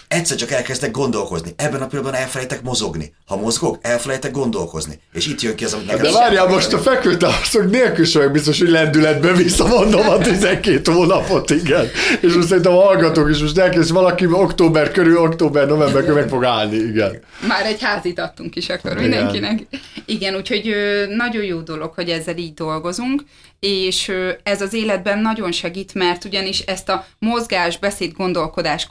[0.09, 1.53] egyszer csak elkezdek gondolkozni.
[1.57, 3.15] Ebben a pillanatban elfelejtek mozogni.
[3.27, 5.01] Ha mozgok, elfelejtek gondolkozni.
[5.13, 6.03] És itt jön ki az, amit nekem...
[6.03, 11.89] De várjál, most a fekvőtámaszok nélkül sem biztos, hogy lendületben visszamondom a 12 hónapot, igen.
[12.21, 16.45] És most szerintem a hallgatók is most elkezd valaki október körül, október-november körül meg fog
[16.45, 17.21] állni, igen.
[17.49, 19.03] Már egy házit adtunk is akkor Igen.
[19.03, 19.67] mindenkinek.
[20.05, 20.75] Igen, úgyhogy
[21.17, 23.23] nagyon jó dolog, hogy ezzel így dolgozunk,
[23.61, 24.13] és
[24.43, 28.87] ez az életben nagyon segít, mert ugyanis ezt a mozgás, beszéd, gondolkodás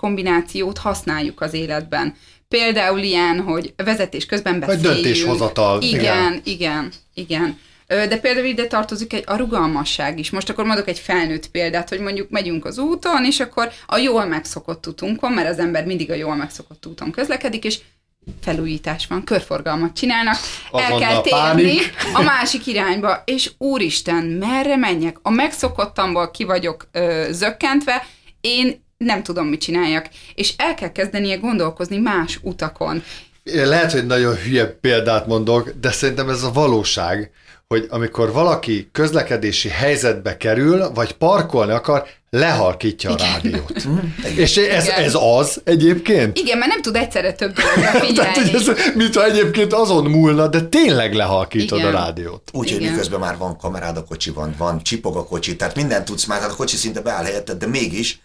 [0.69, 2.15] kombinációt használjuk az életben.
[2.47, 4.93] Például ilyen, hogy vezetés közben Vagy beszéljünk.
[4.93, 6.41] döntéshozatal, Igen, igen.
[6.43, 7.57] igen, igen.
[7.87, 10.29] De például ide tartozik egy, a rugalmasság is.
[10.29, 14.25] Most akkor mondok egy felnőtt példát, hogy mondjuk megyünk az úton, és akkor a jól
[14.25, 17.79] megszokott útunkon, mert az ember mindig a jól megszokott úton közlekedik, és
[18.41, 20.35] felújítás van, körforgalmat csinálnak,
[20.71, 21.77] el Azonnal kell térni
[22.13, 25.17] a másik irányba, és úristen, merre menjek?
[25.21, 28.05] A megszokottamból ki vagyok ö, zökkentve,
[28.41, 30.09] én nem tudom, mit csináljak.
[30.35, 33.03] És el kell kezdenie gondolkozni más utakon.
[33.43, 37.31] Lehet, hogy nagyon hülye példát mondok, de szerintem ez a valóság,
[37.67, 43.73] hogy amikor valaki közlekedési helyzetbe kerül, vagy parkolni akar, lehalkítja a rádiót.
[44.35, 45.03] És ez, Igen.
[45.03, 46.37] ez az egyébként?
[46.37, 48.81] Igen, mert nem tud egyszerre több dologra Tehát, hogy figyelni.
[48.81, 51.95] ez, mintha egyébként azon múlna, de tényleg lehalkítod Igen.
[51.95, 52.49] a rádiót.
[52.53, 52.91] Úgy, hogy Igen.
[52.91, 56.53] miközben már van kamerád a kocsiban, van csipog a kocsi, tehát mindent tudsz már, tehát
[56.53, 58.19] a kocsi szinte beáll helyetted, de mégis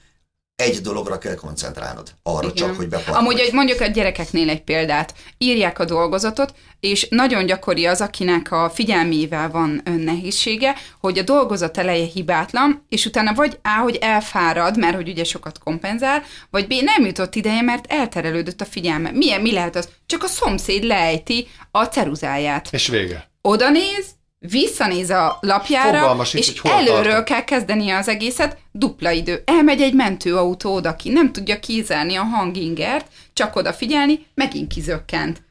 [0.57, 2.15] egy dologra kell koncentrálnod.
[2.23, 2.55] Arra Igen.
[2.55, 3.19] csak, hogy beparkolj.
[3.19, 5.15] Amúgy hogy mondjuk a gyerekeknél egy példát.
[5.39, 11.79] Írják a dolgozatot, és nagyon gyakori az, akinek a figyelmével van nehézsége, hogy a dolgozat
[11.79, 16.73] eleje hibátlan, és utána vagy A, hogy elfárad, mert hogy ugye sokat kompenzál, vagy B,
[16.73, 19.11] nem jutott ideje, mert elterelődött a figyelme.
[19.11, 19.89] Milyen, mi lehet az?
[20.07, 22.69] Csak a szomszéd lejti a ceruzáját.
[22.71, 23.31] És vége.
[23.43, 24.07] Oda néz,
[24.51, 27.25] visszanéz a lapjára, Fogalma sincs, és hol előről tartok.
[27.25, 29.43] kell kezdenie az egészet, dupla idő.
[29.45, 35.43] Elmegy egy mentőautó oda ki, nem tudja kizárni a hangingert, csak odafigyelni, megint kizökkent.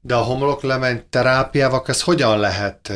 [0.00, 2.92] De a homloklemeny terápiával ezt hogyan lehet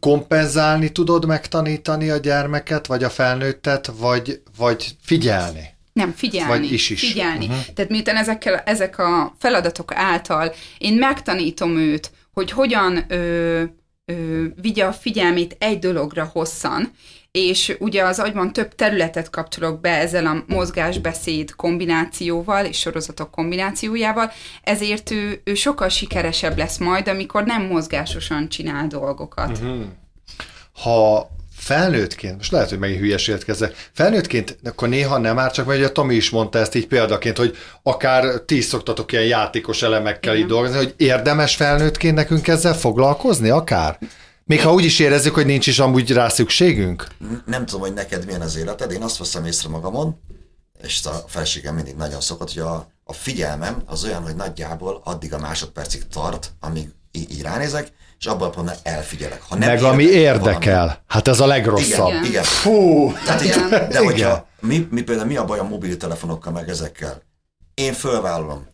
[0.00, 5.68] kompenzálni, tudod megtanítani a gyermeket, vagy a felnőttet, vagy, vagy figyelni?
[5.92, 6.50] Nem, figyelni.
[6.50, 7.00] Vagy is is.
[7.00, 7.46] Figyelni.
[7.46, 7.64] Uh-huh.
[7.74, 13.62] Tehát miután ezekkel, ezek a feladatok által én megtanítom őt, hogy hogyan ö,
[14.04, 16.92] ö, vigye a figyelmét egy dologra hosszan,
[17.30, 24.30] és ugye az agyban több területet kapcsolok be ezzel a mozgásbeszéd kombinációval és sorozatok kombinációjával,
[24.62, 29.50] ezért ő, ő sokkal sikeresebb lesz majd, amikor nem mozgásosan csinál dolgokat.
[29.50, 29.82] Uh-huh.
[30.72, 31.30] Ha
[31.60, 35.92] felnőttként, most lehet, hogy megint hülyeséget kezdek, felnőttként, akkor néha nem már csak, mert a
[35.92, 40.46] Tomi is mondta ezt így példaként, hogy akár ti is szoktatok ilyen játékos elemekkel így
[40.46, 43.98] dolgozni, hogy érdemes felnőttként nekünk ezzel foglalkozni, akár?
[44.44, 47.06] Még ha úgy is érezzük, hogy nincs is amúgy rá szükségünk?
[47.46, 50.20] Nem tudom, hogy neked milyen az életed, én azt veszem észre magamon,
[50.82, 55.34] és a felségem mindig nagyon szokott, hogy a, a figyelmem az olyan, hogy nagyjából addig
[55.34, 59.42] a másodpercig tart, amíg így, így ránézek, és abban a pontban elfigyelek.
[59.48, 60.74] Ha nem Meg ami érdekel.
[60.74, 62.08] Valami, hát ez a legrosszabb.
[62.08, 62.42] Igen, igen.
[62.42, 63.12] Fú!
[63.24, 64.04] Tehát így, de igen.
[64.04, 67.22] hogyha mi, mi például mi a baj a mobiltelefonokkal meg ezekkel?
[67.74, 68.66] Én fölvállalom.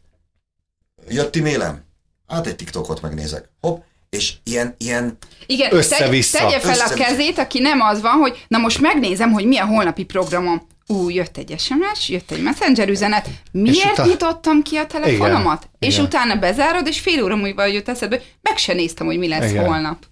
[1.08, 1.84] Jött e-mailem?
[2.26, 3.48] Hát egy TikTokot megnézek.
[3.60, 6.38] Hopp, és ilyen, ilyen Igen, össze-vissza.
[6.38, 9.58] tegye fel össze a kezét, aki nem az van, hogy na most megnézem, hogy mi
[9.58, 10.66] a holnapi programom.
[10.88, 14.08] Ú, jött egy SMS, jött egy messenger üzenet, miért utána...
[14.08, 15.62] nyitottam ki a telefonomat?
[15.62, 15.76] Igen.
[15.90, 16.04] És Igen.
[16.06, 19.64] utána bezárod, és fél óra múlva jött eszedbe, meg se néztem, hogy mi lesz Igen.
[19.66, 20.04] holnap.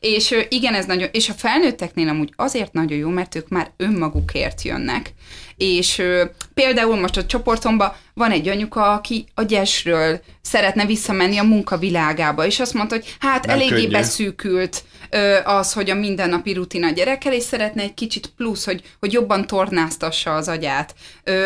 [0.00, 4.62] És igen, ez nagyon, és a felnőtteknél amúgy azért nagyon jó, mert ők már önmagukért
[4.62, 5.12] jönnek.
[5.56, 6.02] És
[6.54, 12.60] például most a csoportomban van egy anyuka, aki a gyesről szeretne visszamenni a munkavilágába, és
[12.60, 13.90] azt mondta, hogy hát Nem eléggé könnyű.
[13.90, 14.84] beszűkült
[15.44, 19.46] az, hogy a mindennapi rutin a gyerekkel, és szeretne egy kicsit plusz, hogy, hogy jobban
[19.46, 20.94] tornáztassa az agyát.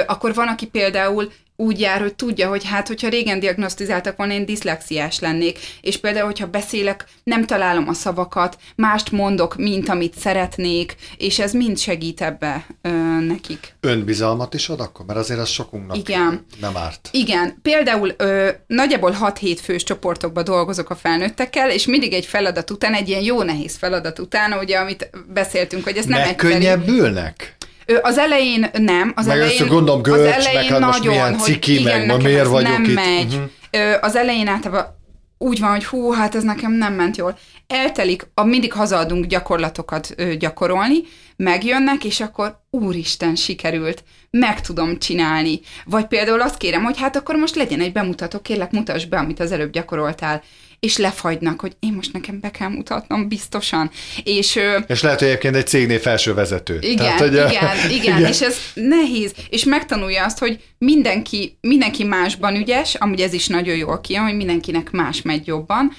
[0.07, 4.45] Akkor van, aki például úgy jár, hogy tudja, hogy hát, hogyha régen diagnosztizáltak volna, én
[4.45, 10.95] diszlexiás lennék, és például, hogyha beszélek, nem találom a szavakat, mást mondok, mint amit szeretnék,
[11.17, 12.91] és ez mind segít ebbe ö,
[13.21, 13.75] nekik.
[13.81, 15.07] Önbizalmat is ad akkor?
[15.07, 16.47] Mert azért az sokunknak Igen.
[16.61, 17.09] nem árt.
[17.13, 17.59] Igen.
[17.63, 23.09] Például ö, nagyjából 6-7 fős csoportokba dolgozok a felnőttekkel, és mindig egy feladat után, egy
[23.09, 26.53] ilyen jó nehéz feladat után, ugye, amit beszéltünk, hogy ez nem egyszerű.
[26.53, 27.57] Megkönnyebbülnek?
[28.03, 29.13] Az elején nem.
[29.17, 32.47] Az meg elején, gondolom görcs, az elején meg nagyon, milyen ciki, hogy meg ma miért
[32.47, 32.95] vagyok nem itt.
[32.95, 33.35] Megy.
[33.73, 33.99] Uh-huh.
[34.01, 35.03] Az elején általában
[35.39, 37.39] úgy van, hogy hú, hát ez nekem nem ment jól.
[37.67, 40.97] Eltelik, a, mindig hazaadunk gyakorlatokat ö, gyakorolni,
[41.37, 45.61] megjönnek, és akkor úristen, sikerült, meg tudom csinálni.
[45.85, 49.41] Vagy például azt kérem, hogy hát akkor most legyen egy bemutató, kérlek mutasd be, amit
[49.41, 50.43] az előbb gyakoroltál
[50.85, 53.91] és lefagynak, hogy én most nekem be kell mutatnom biztosan.
[54.25, 56.79] És, és lehet, hogy egyébként egy cégnél felső vezető.
[56.81, 57.51] Igen, Tehát, hogy igen,
[57.91, 63.33] igen, igen, és ez nehéz, és megtanulja azt, hogy mindenki, mindenki másban ügyes, amúgy ez
[63.33, 65.93] is nagyon jól kijön, hogy mindenkinek más megy jobban,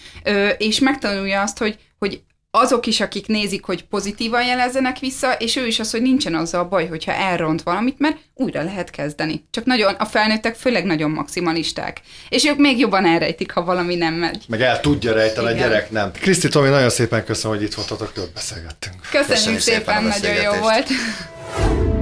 [0.58, 2.22] és megtanulja azt, hogy, hogy
[2.56, 6.62] azok is, akik nézik, hogy pozitívan jelezzenek vissza, és ő is az, hogy nincsen azzal
[6.62, 9.48] a baj, hogyha elront valamit, mert újra lehet kezdeni.
[9.52, 12.02] Csak nagyon, a felnőttek főleg nagyon maximalisták.
[12.30, 14.44] És ők még jobban elrejtik, ha valami nem megy.
[14.48, 16.12] Meg el tudja rejteni, a gyerek nem.
[16.12, 18.96] Kriszti Tomi, nagyon szépen köszönöm, hogy itt voltatok, jól beszélgettünk.
[19.02, 20.88] Köszönjük, Köszönjük szépen, szépen nagyon jó volt.